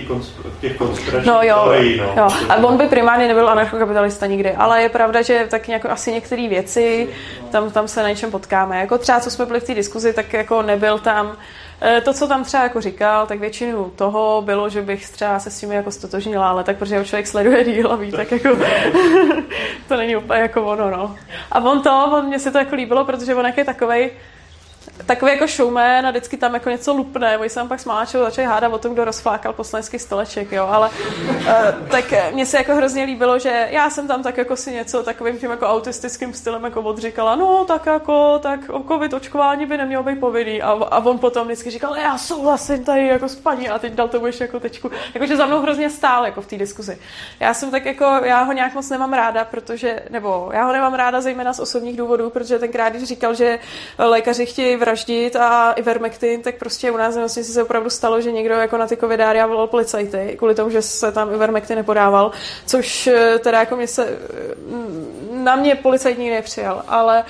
[0.61, 2.15] těch konspiračních no, jo, teorií, no.
[2.17, 2.29] jo.
[2.49, 6.49] A on by primárně nebyl anarchokapitalista nikdy, ale je pravda, že tak nějak asi některé
[6.49, 7.09] věci,
[7.51, 8.81] tam, tam se na něčem potkáme.
[8.81, 11.37] Jako třeba, co jsme byli v té diskuzi, tak jako nebyl tam
[11.85, 15.51] Eh, to, co tam třeba jako říkal, tak většinu toho bylo, že bych třeba se
[15.51, 18.49] s tím jako stotožnila, ale tak protože člověk sleduje díl a ví, tak jako
[19.89, 21.17] to není úplně jako ono, no.
[21.53, 24.11] A on to, on, mně se to jako líbilo, protože on jak je takovej,
[25.07, 27.39] takový jako showman a vždycky tam jako něco lupne.
[27.39, 30.67] Oni se tam pak s Máčou začali hádat o tom, kdo rozflákal poslanecký stoleček, jo,
[30.71, 34.73] ale uh, tak mně se jako hrozně líbilo, že já jsem tam tak jako si
[34.73, 39.67] něco takovým tím jako autistickým stylem jako odříkala, no tak jako, tak o covid očkování
[39.67, 43.37] by nemělo být povinný a, a on potom vždycky říkal, já souhlasím tady jako s
[43.37, 44.91] paní a teď dal tomu ještě jako tečku.
[45.15, 46.99] Jakože za mnou hrozně stál jako v té diskuzi.
[47.41, 50.95] Já jsem tak jako, já ho nějak moc nemám ráda, protože, nebo já ho nemám
[50.95, 53.59] ráda zejména z osobních důvodů, protože tenkrát, když říkal, že
[53.99, 58.55] lékaři chtějí vraždit a Ivermectin, tak prostě u nás vlastně se opravdu stalo, že někdo
[58.55, 62.33] jako na ty covidária volal policajty, kvůli tomu, že se tam Ivermectin nepodával,
[62.67, 64.19] což eh, teda jako mě se,
[64.67, 67.25] mm, na mě policajt nepřijal, ale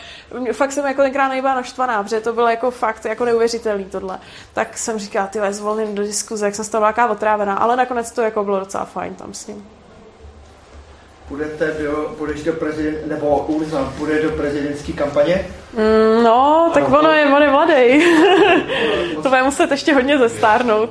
[0.52, 4.18] fakt jsem jako tenkrát nejbyla naštvaná, protože to bylo jako fakt jako neuvěřitelný tohle.
[4.54, 8.22] Tak jsem říkala, ty zvolím do diskuze, jak jsem z toho otrávená, ale nakonec to
[8.22, 9.81] jako bylo docela fajn tam s ním
[11.32, 15.46] budete do, budeš do prezident, nebo Urza bude do prezidentské kampaně?
[15.72, 18.04] Mm, no, tak ono je, on je mladý.
[19.22, 20.90] to bude muset ještě hodně zestárnout.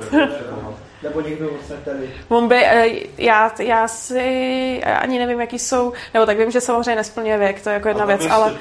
[1.02, 1.50] Nebo někdo
[1.84, 2.10] tady.
[2.28, 2.86] On by, eh,
[3.18, 7.68] já, já si ani nevím, jaký jsou, nebo tak vím, že samozřejmě nesplňuje věk, to
[7.68, 8.54] je jako jedna věc, ale...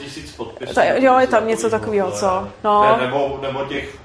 [0.73, 2.47] To, jo, je tam něco takového, co?
[2.63, 2.97] No.
[2.97, 3.97] Ne, nebo, nebo těch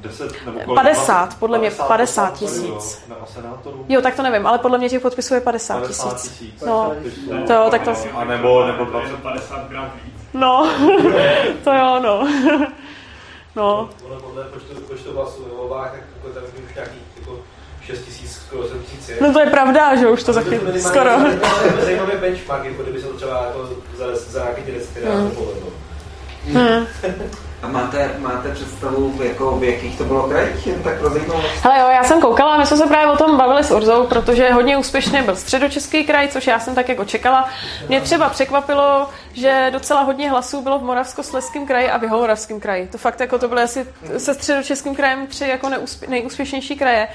[0.00, 0.74] 10 nebo kolik?
[0.74, 3.02] 50, podle mě 50 tisíc.
[3.88, 6.62] Jo, tak to nevím, ale podle mě těch podpisů je 50 tisíc.
[6.66, 6.92] No,
[7.46, 7.94] to, tak to...
[8.14, 8.86] A nebo, nebo
[9.22, 10.14] 50 gram víc.
[10.34, 10.72] No,
[11.64, 12.28] to jo, no.
[13.56, 13.90] No.
[14.04, 17.38] Ono podle počtu, počtu hlasů ve volbách, tak jako tam už nějaký jako
[17.82, 19.16] 6 tisíc, skoro 7 tisíc je.
[19.20, 21.10] No to je pravda, že už to taky skoro.
[21.80, 25.30] Zajímavý benchmark, jako kdyby se to třeba jako za, za nějaký ty 10 hmm.
[25.30, 25.68] povedlo.
[26.52, 26.86] Hmm.
[27.62, 31.64] A máte, máte představu, jako v jakých to bylo krajích, jen tak pro zajímavost?
[31.64, 34.52] Hele jo, já jsem koukala, my jsme se právě o tom bavili s Urzou, protože
[34.52, 37.48] hodně úspěšně byl středočeský kraj, což já jsem tak jako čekala.
[37.88, 42.86] Mě třeba překvapilo, že docela hodně hlasů bylo v Moravskoslezském kraji a v Jihomoravském kraji.
[42.86, 43.86] To fakt jako to byly asi
[44.18, 47.08] se středočeským krajem tři jako neúspě, nejúspěšnější kraje.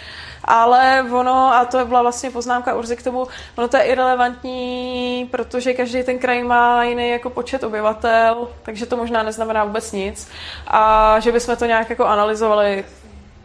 [0.46, 5.74] Ale ono, a to byla vlastně poznámka Urzy k tomu, ono to je irrelevantní, protože
[5.74, 10.30] každý ten kraj má jiný jako počet obyvatel, takže to možná neznamená vůbec nic.
[10.68, 12.86] A že bychom to nějak jako analyzovali,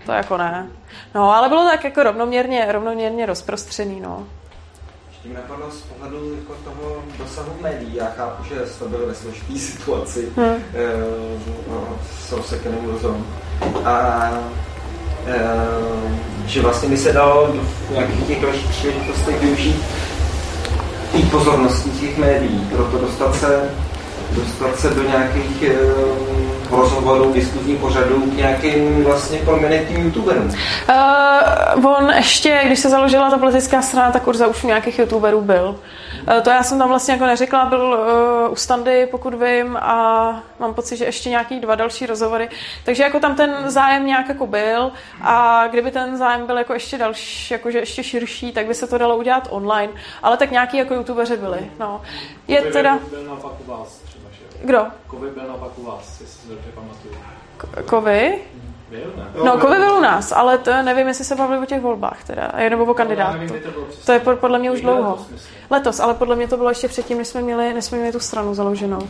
[0.07, 0.67] to jako ne.
[1.15, 4.27] No, ale bylo tak jako rovnoměrně, rovnoměrně rozprostřený, no.
[5.29, 7.95] Mi napadlo z pohledu jako toho dosahu médií.
[7.95, 10.47] Já chápu, že jste byli ve složité situaci hmm.
[10.47, 10.61] e,
[11.71, 13.27] no, s rozsekeným rozum.
[13.85, 14.31] A
[15.27, 15.39] e,
[16.47, 17.49] že vlastně by se dalo
[17.89, 19.85] v nějakých těch dalších příležitostech využít
[21.15, 23.71] i pozorností těch médií, proto dostat se,
[24.35, 25.77] dostat se do nějakých e,
[26.71, 30.51] rozhovorů, diskuzních pořadů k nějakým vlastně prominentním youtuberům?
[31.75, 35.77] Uh, on ještě, když se založila ta politická strana, tak Urza už nějakých youtuberů byl.
[36.29, 38.07] Uh, to já jsem tam vlastně jako neřekla, byl
[38.47, 42.49] uh, u standy, pokud vím, a mám pocit, že ještě nějaký dva další rozhovory.
[42.85, 46.99] Takže jako tam ten zájem nějak jako byl a kdyby ten zájem byl jako ještě
[46.99, 49.93] další, jakože ještě širší, tak by se to dalo udělat online.
[50.23, 51.71] Ale tak nějaký jako youtubeři byli.
[51.81, 52.03] No.
[52.49, 52.99] Je teda...
[53.11, 54.07] Byl naopak u vás?
[54.67, 54.87] Kdo?
[55.07, 57.15] Kovy byl naopak u vás, jestli si dobře pamatuju.
[57.87, 58.39] Kovy?
[58.91, 59.27] Byl, ne?
[59.45, 62.53] No, Kovy byl u nás, ale to nevím, jestli se bavili o těch volbách teda,
[62.69, 63.39] nebo o kandidátu.
[63.43, 65.27] No, to, to je podle mě už dlouho.
[65.71, 68.21] Letos, ale podle mě to bylo ještě předtím, než jsme měli, než jsme měli tu
[68.21, 69.09] stranu založenou.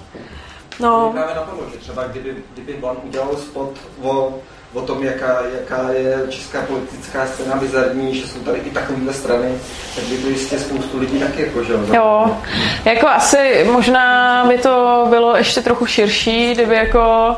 [0.81, 1.11] No.
[1.13, 3.71] Mě právě napadlo, že třeba kdyby, kdyby on udělal spot
[4.03, 4.35] o
[4.73, 9.59] o tom, jaká, jaká je česká politická scéna bizarní, že jsou tady i takovéhle strany,
[9.95, 12.37] tak by to jistě spoustu lidí taky jako, že jo.
[12.85, 17.37] jako asi možná by to bylo ještě trochu širší, kdyby jako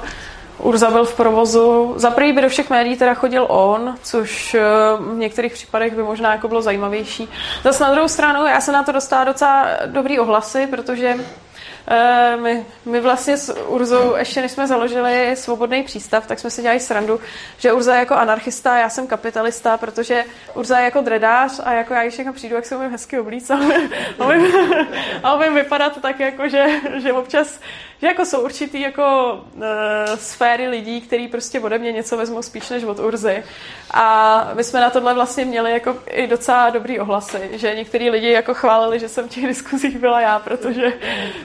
[0.59, 1.95] Urza byl v provozu.
[1.97, 4.63] Za prvý by do všech médií teda chodil on, což eh,
[4.99, 7.29] v některých případech by možná jako bylo zajímavější.
[7.65, 11.15] Zase na druhou stranu, já se na to dostala docela dobrý ohlasy, protože
[12.43, 16.81] my, my vlastně s Urzou, ještě než jsme založili svobodný přístav, tak jsme si dělali
[16.81, 17.21] srandu,
[17.59, 20.25] že Urza je jako anarchista, já jsem kapitalista, protože
[20.55, 23.51] Urza je jako dredář a jako já když někam přijdu, jak se umím hezky oblíct
[23.51, 23.59] a
[24.25, 24.53] umím,
[25.23, 26.67] a umím vypadat tak jako, že,
[26.97, 27.61] že občas
[28.01, 29.63] že jako jsou určitý jako uh,
[30.15, 33.45] sféry lidí, kteří prostě ode mě něco vezmou spíš než od Urzy.
[33.91, 38.31] A my jsme na tohle vlastně měli jako i docela dobrý ohlasy, že některý lidi
[38.31, 40.93] jako chválili, že jsem v těch diskuzích byla já, protože,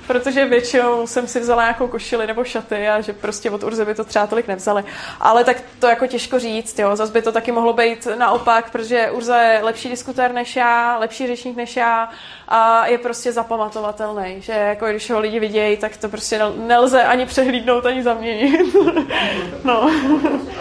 [0.08, 3.96] protože většinou jsem si vzala nějakou košili nebo šaty a že prostě od Urzy by
[3.96, 4.84] to třeba tolik nevzali.
[5.20, 6.96] Ale tak to jako těžko říct, jo.
[6.96, 11.28] Zas by to taky mohlo být naopak, protože Urza je lepší diskutér než já, lepší
[11.28, 12.10] řečník než já
[12.48, 17.26] a je prostě zapamatovatelný, že jako když ho lidi vidějí, tak to prostě nelze ani
[17.26, 18.76] přehlídnout, ani zaměnit.
[19.64, 19.82] no.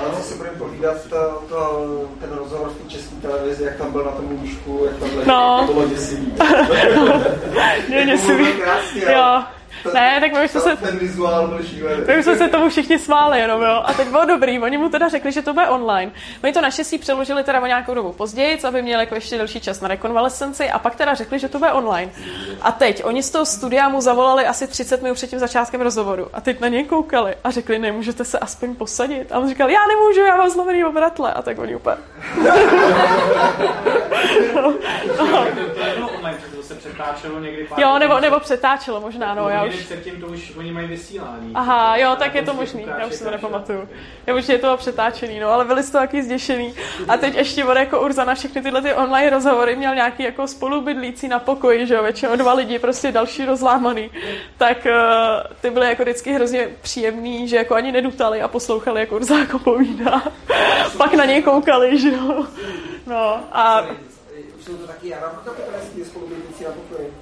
[0.01, 1.89] Ale co si budeme povídat, to, to,
[2.21, 5.29] ten rozhovor v té české televizi, jak tam byl na tom lůžku, jak tam leží,
[5.29, 5.65] no.
[5.67, 6.33] to bylo děsivý.
[7.89, 8.47] Je děsivý.
[9.13, 9.43] Jo.
[9.95, 10.77] Ne, tak my už jsme se...
[10.77, 12.03] Ten vizuál byl šílený.
[12.07, 13.83] My už jsme se tomu všichni smáli jenom, jo.
[13.85, 16.13] A teď bylo dobrý, oni mu teda řekli, že to bude online.
[16.45, 19.81] Oni to naštěstí přeložili teda o nějakou dobu později, aby měli jako ještě delší čas
[19.81, 22.13] na rekonvalescenci a pak teda řekli, že to bude online.
[22.63, 26.29] A teď oni z toho studia mu zavolali asi 30 minut před tím začátkem rozhovoru
[26.33, 29.33] a teď na něj koukali a řekli, nemůžete se aspoň posadit.
[29.33, 31.33] A on říkal, já nemůžu, já mám zlomený obratle.
[31.33, 31.97] A tak oni úplně.
[34.55, 34.75] no.
[35.19, 35.53] no
[36.73, 39.75] se přetáčelo někdy pár Jo, nebo, nebo přetáčelo možná, no, já už...
[39.75, 41.51] předtím to už oni mají vysílání.
[41.55, 43.89] Aha, jo, tak je to možný, já už si to nepamatuju.
[44.27, 46.75] Já už je to přetáčený, no, ale byli toho taky zděšený.
[47.09, 50.47] A teď ještě on jako Urza na všechny tyhle ty online rozhovory měl nějaký jako
[50.47, 54.11] spolubydlící na pokoji, že jo, většinou dva lidi, prostě další rozlámaný.
[54.59, 54.93] Tak uh,
[55.61, 59.59] ty byly jako vždycky hrozně příjemný, že jako ani nedutali a poslouchali, jak Urza jako
[59.59, 60.23] povídá.
[60.97, 62.47] Pak na něj koukali, že jo.
[63.07, 63.87] No a
[64.65, 67.15] jsou to taky anarchokapitalisti spolubydlící na pokoji.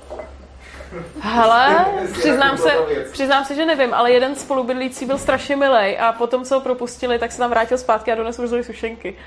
[1.20, 2.70] Hele, přiznám se,
[3.12, 7.18] přiznám se, že nevím, ale jeden spolubydlící byl strašně milej a potom, co ho propustili,
[7.18, 9.18] tak se tam vrátil zpátky a donesl už sušenky.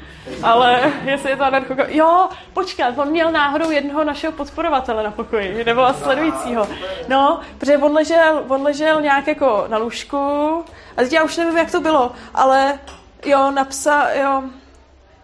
[0.44, 1.76] Ale jestli je to anarcho...
[1.88, 6.68] Jo, počkat, on měl náhodou jednoho našeho podporovatele na pokoji, nebo sledujícího.
[7.08, 10.18] No, protože on ležel, on ležel nějak jako na lůžku
[10.98, 12.80] a teď já už nevím, jak to bylo, ale
[13.26, 14.44] Jo, napsa, jo,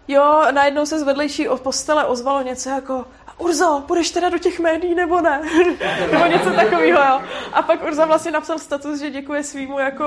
[0.09, 3.05] jo, najednou se z vedlejší postele ozvalo něco jako
[3.39, 5.41] Urzo, půjdeš teda do těch médií nebo ne?
[6.11, 7.21] nebo něco takového, jo.
[7.53, 10.05] A pak Urza vlastně napsal status, že děkuje svýmu jako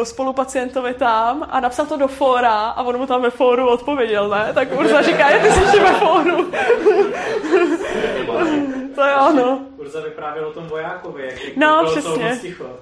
[0.00, 4.28] eh, spolupacientovi tam a napsal to do fóra a on mu tam ve fóru odpověděl,
[4.28, 4.50] ne?
[4.54, 6.50] Tak Urza říká, je ty jsi ve fóru.
[8.94, 9.60] to jo, no.
[9.76, 12.40] Urza vyprávěl o tom vojákovi, jak No, přesně.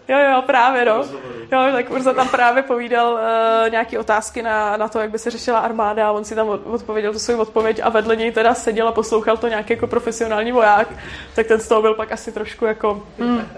[0.09, 1.05] Jo, jo, právě, no.
[1.53, 5.31] Jo, tak Urza tam právě povídal uh, nějaké otázky na, na to, jak by se
[5.31, 8.89] řešila armáda a on si tam odpověděl tu svou odpověď a vedle něj teda seděl
[8.89, 10.89] a poslouchal to nějaký jako profesionální voják,
[11.35, 13.49] tak ten z toho byl pak asi trošku jako, hmm,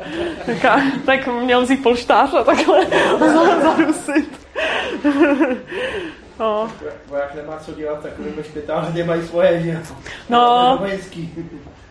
[0.46, 2.86] taká, tak měl vzít polštář a takhle
[3.62, 4.40] zarusit.
[6.38, 6.72] No.
[7.06, 9.80] Voják nemá co dělat v takovém špitále, kde mají svoje, že
[10.28, 10.78] No.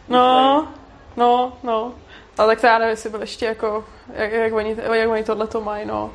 [0.10, 0.68] No,
[1.18, 1.94] no, no.
[2.38, 5.48] Ale tak to já nevím, jestli byl ještě jako, jak, jak, oni, jak oni tohle
[5.48, 6.12] to mají, no.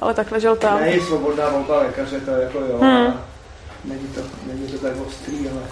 [0.00, 0.80] Ale tak ležel tam.
[0.80, 2.78] Ne, je svobodná volba lékaře, to je jako jo.
[2.80, 3.20] Hmm.
[3.84, 5.62] Není to, není to tak ostrý, ale...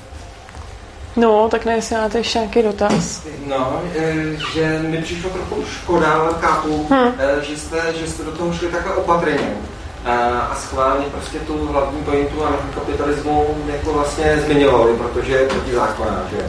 [1.19, 3.23] No, tak ne, jestli máte ještě nějaký dotaz.
[3.47, 4.15] No, e,
[4.55, 7.13] že mi přišlo trochu škoda, ale chápu, hmm.
[7.41, 9.57] že, jste, že jste do toho šli takhle opatrně
[10.05, 16.47] a schválně prostě tu hlavní pointu a kapitalismu jako vlastně zmiňovali, protože je protizákonná, že?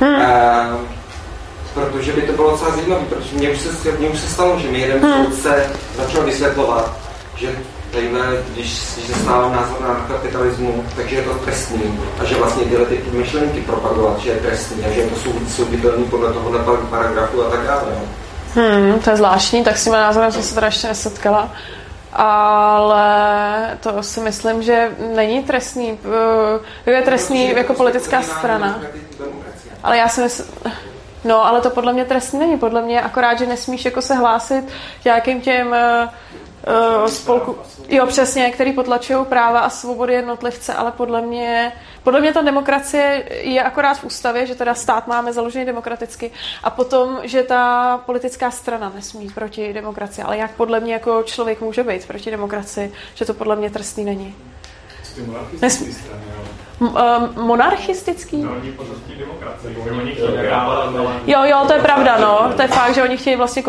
[0.00, 0.22] Hmm.
[0.22, 0.78] A,
[1.74, 4.68] protože by to bylo docela zajímavé, protože mně už, se, mně už se stalo, že
[4.68, 5.24] mi jeden hmm.
[5.24, 6.96] soudce začal vysvětlovat,
[7.36, 7.56] že
[7.92, 12.64] tadyhle, když, když se stává názor na kapitalismu, takže je to trestný a že vlastně
[12.64, 15.16] tyhle ty myšlenky propagovat, že je trestný a že je to
[15.48, 17.82] souditelný podle toho paragrafu a tak dále.
[18.54, 21.50] Hmm, to je zvláštní, tak s tím názorem jsem se teda ještě nesetkala
[22.12, 25.98] ale to si myslím, že není trestný.
[26.86, 28.80] Eh, je trestný jako politická strana.
[29.82, 30.46] Ale já si myslím,
[31.24, 32.58] no, ale to podle mě trestný není.
[32.58, 34.64] Podle mě akorát, že nesmíš jako se hlásit
[35.04, 35.76] nějakým těm
[36.66, 37.56] uh, spolku,
[37.88, 41.72] jo přesně, který potlačují práva a svobody jednotlivce, ale podle mě
[42.02, 46.30] podle mě ta demokracie je akorát v ústavě, že teda stát máme založený demokraticky
[46.62, 51.60] a potom, že ta politická strana nesmí proti demokracii, ale jak podle mě jako člověk
[51.60, 54.34] může být proti demokracii, že to podle mě trestný není.
[55.26, 56.24] Monarchistické strany,
[57.42, 58.42] monarchistický?
[58.42, 58.72] No, oni
[61.26, 62.52] Jo, jo, to je pravda, no.
[62.56, 63.62] To je fakt, že oni chtějí vlastně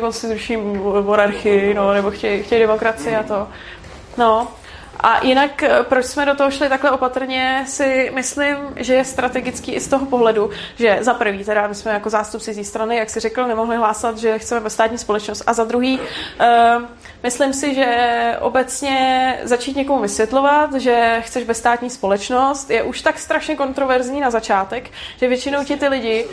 [0.00, 0.66] konstituční,
[1.00, 3.48] monarchii, no, nebo chtějí, chtějí demokracii a to.
[4.18, 4.48] No,
[5.00, 9.72] a jinak, eh, proč jsme do toho šli takhle opatrně, si myslím, že je strategický
[9.72, 13.10] i z toho pohledu, že za prvý, teda my jsme jako zástupci z strany, jak
[13.10, 15.42] si řekl, nemohli hlásat, že chceme státní společnost.
[15.46, 16.82] A za druhý, uh,
[17.24, 17.88] myslím si, že
[18.40, 24.90] obecně začít někomu vysvětlovat, že chceš státní společnost, je už tak strašně kontroverzní na začátek,
[25.16, 26.26] že většinou ti ty lidi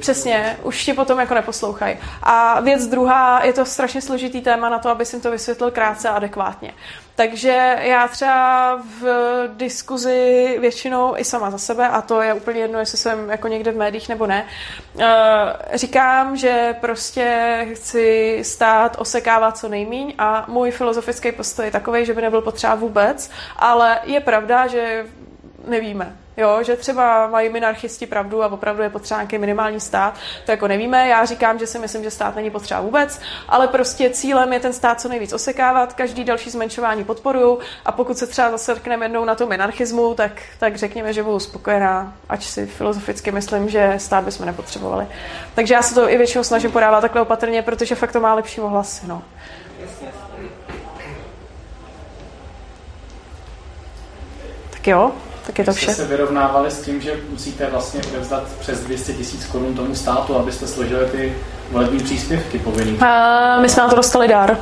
[0.00, 1.96] přesně už ti potom jako neposlouchají.
[2.22, 6.08] A věc druhá, je to strašně složitý téma na to, aby jsem to vysvětlil krátce
[6.08, 6.72] a adekvátně.
[7.20, 9.04] Takže já třeba v
[9.56, 13.72] diskuzi většinou i sama za sebe, a to je úplně jedno, jestli jsem jako někde
[13.72, 14.46] v médiích nebo ne,
[14.98, 15.06] eh,
[15.74, 22.14] říkám, že prostě chci stát osekávat co nejmíň a můj filozofický postoj je takový, že
[22.14, 25.06] by nebyl potřeba vůbec, ale je pravda, že
[25.66, 26.16] nevíme.
[26.36, 30.68] Jo, že třeba mají minarchisti pravdu a opravdu je potřeba nějaký minimální stát, to jako
[30.68, 31.08] nevíme.
[31.08, 34.72] Já říkám, že si myslím, že stát není potřeba vůbec, ale prostě cílem je ten
[34.72, 39.34] stát co nejvíc osekávat, každý další zmenšování podporuju a pokud se třeba zasekneme jednou na
[39.34, 44.46] tom minarchismu, tak, tak řekněme, že budu spokojená, ač si filozoficky myslím, že stát bychom
[44.46, 45.06] nepotřebovali.
[45.54, 48.60] Takže já se to i většinou snažím podávat takhle opatrně, protože fakt to má lepší
[48.60, 49.06] ohlasy.
[49.06, 49.22] No.
[54.80, 55.10] Tak jo,
[55.46, 55.84] tak je to vše.
[55.84, 60.36] Jste se vyrovnávali s tím, že musíte vlastně odevzdat přes 200 tisíc korun tomu státu,
[60.36, 61.34] abyste složili ty
[61.70, 62.92] volební příspěvky povinný?
[62.92, 64.56] Uh, my jsme na to dostali dár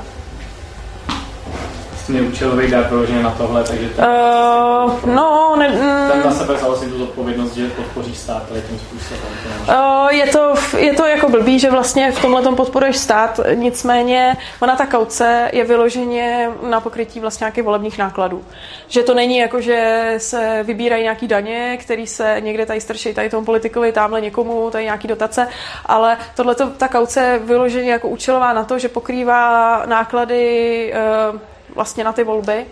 [2.09, 6.77] vlastně účelový dar vyloženě na tohle, takže to uh, no, ne, mm, na sebe vzal
[6.77, 9.23] si tu zodpovědnost, že podpoří stát tady tím způsobem.
[9.69, 14.77] Uh, je, to, je to jako blbý, že vlastně v tomhle podporuješ stát, nicméně ona
[14.77, 18.45] ta kauce je vyloženě na pokrytí vlastně nějakých volebních nákladů.
[18.89, 23.31] Že to není jako, že se vybírají nějaký daně, který se někde tady strčí tady
[23.31, 25.49] tomu politikovi, tamhle někomu, tady nějaký dotace,
[25.87, 30.95] ale tohle ta kauce je vyloženě jako účelová na to, že pokrývá náklady
[31.33, 31.41] uh,
[31.79, 32.67] vlastně na ty volby.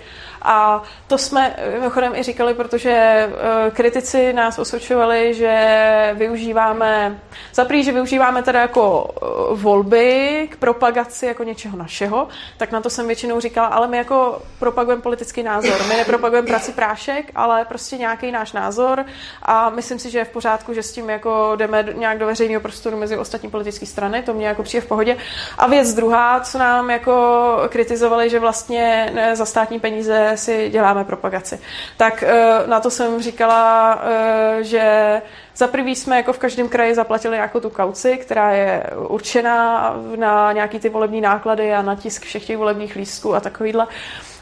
[0.48, 7.20] A to jsme mimochodem i říkali, protože eh, kritici nás osočovali, že využíváme,
[7.54, 12.80] za prý, že využíváme teda jako eh, volby k propagaci jako něčeho našeho, tak na
[12.80, 15.86] to jsem většinou říkala, ale my jako propagujeme politický názor.
[15.88, 19.04] My nepropagujeme prací prášek, ale prostě nějaký náš názor
[19.42, 22.60] a myslím si, že je v pořádku, že s tím jako jdeme nějak do veřejného
[22.60, 25.16] prostoru mezi ostatní politické strany, to mě jako přijde v pohodě.
[25.58, 27.16] A věc druhá, co nám jako
[27.68, 31.60] kritizovali, že vlastně za státní peníze si děláme propagaci.
[31.96, 35.22] Tak uh, na to jsem říkala, uh, že
[35.56, 40.52] za prvý jsme jako v každém kraji zaplatili nějakou tu kauci, která je určená na
[40.52, 43.86] nějaký ty volební náklady a na tisk všech těch volebních lístků a takovýhle.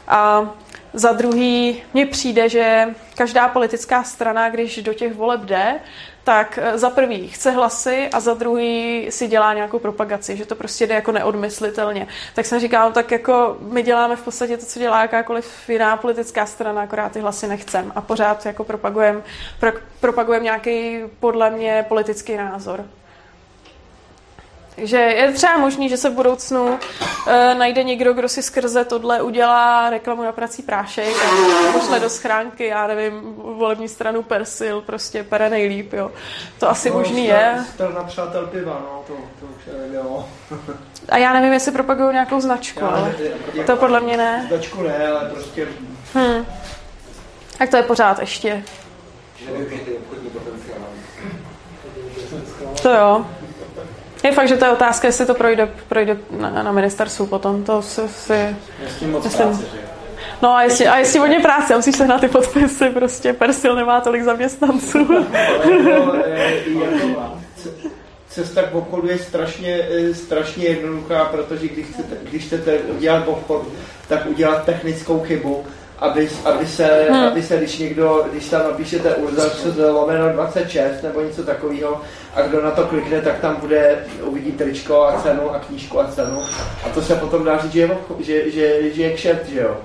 [0.07, 0.49] A
[0.95, 5.75] za druhý, mně přijde, že každá politická strana, když do těch voleb jde,
[6.23, 10.55] tak eh, za prvý chce hlasy a za druhý si dělá nějakou propagaci, že to
[10.55, 12.07] prostě jde jako neodmyslitelně.
[12.35, 15.97] Tak jsem říkala, no, tak jako my děláme v podstatě to, co dělá jakákoliv jiná
[15.97, 19.21] politická strana, akorát ty hlasy nechcem a pořád jako propagujeme
[19.59, 22.85] pro, propagujem nějaký podle mě politický názor.
[24.75, 26.77] Takže je třeba možný, že se v budoucnu uh,
[27.57, 32.65] najde někdo, kdo si skrze tohle udělá reklamu na prací prášek a pošle do schránky,
[32.65, 36.11] já nevím, volební stranu Persil, prostě pere nejlíp, jo.
[36.59, 37.65] To asi no, možný je.
[37.93, 40.25] na přátel piva, no, to, to už jo.
[41.09, 43.15] A já nevím, jestli propagují nějakou značku, já, ale
[43.53, 44.45] je, to podle mě ne.
[44.47, 45.67] Značku ne, ale prostě...
[46.13, 46.45] Hmm.
[47.57, 48.63] Tak to je pořád ještě.
[52.81, 53.25] To jo.
[54.25, 57.63] Je fakt, že to je otázka, jestli to projde, projde na, na ministerstvu potom.
[57.63, 58.01] To si...
[58.07, 59.77] si jestli moc myslím, práce, že?
[60.41, 64.01] No a jestli, a jestli hodně práce, musíš se na ty podpisy, prostě Persil nemá
[64.01, 65.25] tolik zaměstnanců.
[68.29, 73.67] cesta k obchodu je strašně, strašně jednoduchá, protože když chcete, když chcete udělat obchod,
[74.07, 75.63] tak udělat technickou chybu
[75.99, 77.23] aby, aby, se, hmm.
[77.23, 82.01] aby se, když někdo, když tam napíšete URL lomeno 26 nebo něco takového
[82.35, 86.07] a kdo na to klikne, tak tam bude, uvidí tričko a cenu a knížku a
[86.07, 86.43] cenu
[86.85, 87.89] a to se potom dá říct, že je,
[88.19, 89.77] že, že, že je kšet, že jo.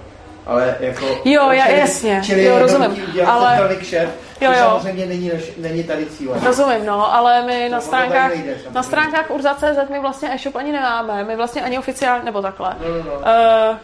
[0.46, 1.06] Ale jako...
[1.24, 3.76] Jo, já, jasně, čili jo, rozumím, ale...
[3.80, 4.08] Kšet,
[4.40, 4.64] jo, jo.
[4.66, 6.36] samozřejmě není, není tady cíl.
[6.44, 11.24] Rozumím, no, ale my na stránkách, nejde, na stránkách urza.cz my vlastně e-shop ani nemáme,
[11.24, 12.76] my vlastně ani oficiálně, nebo takhle.
[12.80, 13.12] No, no, no.
[13.12, 13.76] Uh,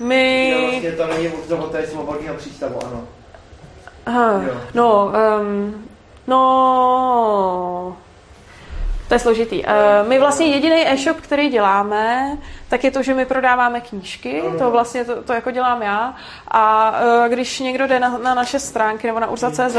[0.00, 0.50] my...
[0.50, 3.04] Jo, vlastně to není od té svobodného přístavu, ano.
[4.06, 4.40] Aha,
[4.74, 5.84] no, um,
[6.26, 7.96] no,
[9.08, 9.64] to je složitý.
[9.64, 12.36] Uh, my vlastně jediný e-shop, který děláme,
[12.68, 16.14] tak je to, že my prodáváme knížky, to vlastně to, to jako dělám já.
[16.48, 16.94] A
[17.24, 19.76] uh, když někdo jde na, na naše stránky nebo na urza.cz,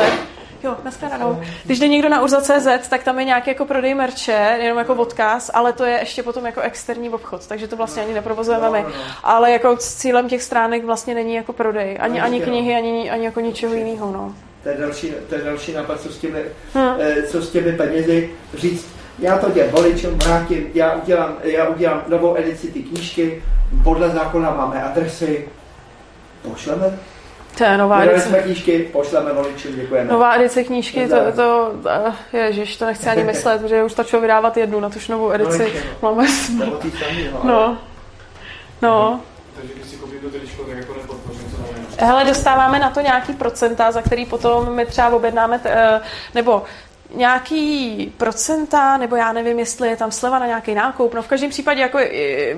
[0.65, 1.41] Jo, nashledanou.
[1.65, 5.51] Když jde někdo na urza.cz, tak tam je nějaký jako prodej merče, jenom jako odkaz,
[5.53, 8.85] ale to je ještě potom jako externí obchod, takže to vlastně ani neprovozujeme my.
[9.23, 13.39] Ale jako cílem těch stránek vlastně není jako prodej, ani, ani knihy, ani, ani jako
[13.39, 14.11] ničeho jiného.
[14.11, 14.35] No.
[14.63, 16.43] To je další, to je další nápad, co s těmi,
[16.73, 16.95] hmm.
[17.27, 18.87] co s těmi penězi říct,
[19.19, 23.43] já to těm voličům vrátím, já udělám, já udělám novou edici ty knížky,
[23.83, 25.47] podle zákona máme adresy,
[26.41, 26.99] pošleme
[27.57, 28.27] to je nová edice.
[28.27, 30.11] jsme knížky, pošleme voličům, děkujeme.
[30.11, 31.71] Nová edice knížky, to, to,
[32.33, 35.73] eh, ježiš, to nechci ani myslet, protože už stačilo vydávat jednu na tuž novou edici.
[36.01, 36.27] No, Máme
[37.43, 37.77] No.
[38.81, 39.19] No.
[39.55, 43.33] Takže když si koupím to tričko, tak jako nepodpořím, co Hele, dostáváme na to nějaký
[43.33, 46.01] procenta, za který potom my třeba objednáme, t- eh,
[46.33, 46.63] nebo
[47.15, 51.13] nějaký procenta, nebo já nevím, jestli je tam sleva na nějaký nákup.
[51.13, 51.99] No v každém případě jako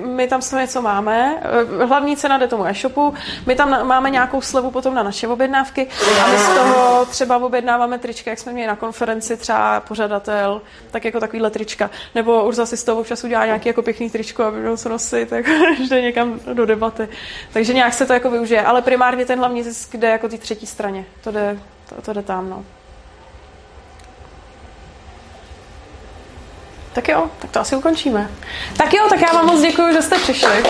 [0.04, 1.42] my tam s něco máme.
[1.84, 3.14] Hlavní cena jde tomu e-shopu.
[3.46, 5.88] My tam máme nějakou slevu potom na naše objednávky
[6.24, 11.04] a my z toho třeba objednáváme trička, jak jsme měli na konferenci, třeba pořadatel, tak
[11.04, 11.90] jako takovýhle trička.
[12.14, 15.28] Nebo už zase z toho občas udělá nějaký jako pěkný tričko, aby bylo co nosit,
[15.30, 15.46] tak
[15.88, 17.08] jde někam do debaty.
[17.52, 18.62] Takže nějak se to jako využije.
[18.62, 21.04] Ale primárně ten hlavní zisk jde jako ty třetí straně.
[21.24, 21.58] To jde,
[21.88, 22.64] to, to jde tam, no.
[26.98, 28.30] Tak jo, tak to asi ukončíme.
[28.76, 30.62] Tak jo, tak já vám moc děkuji, že jste přišli.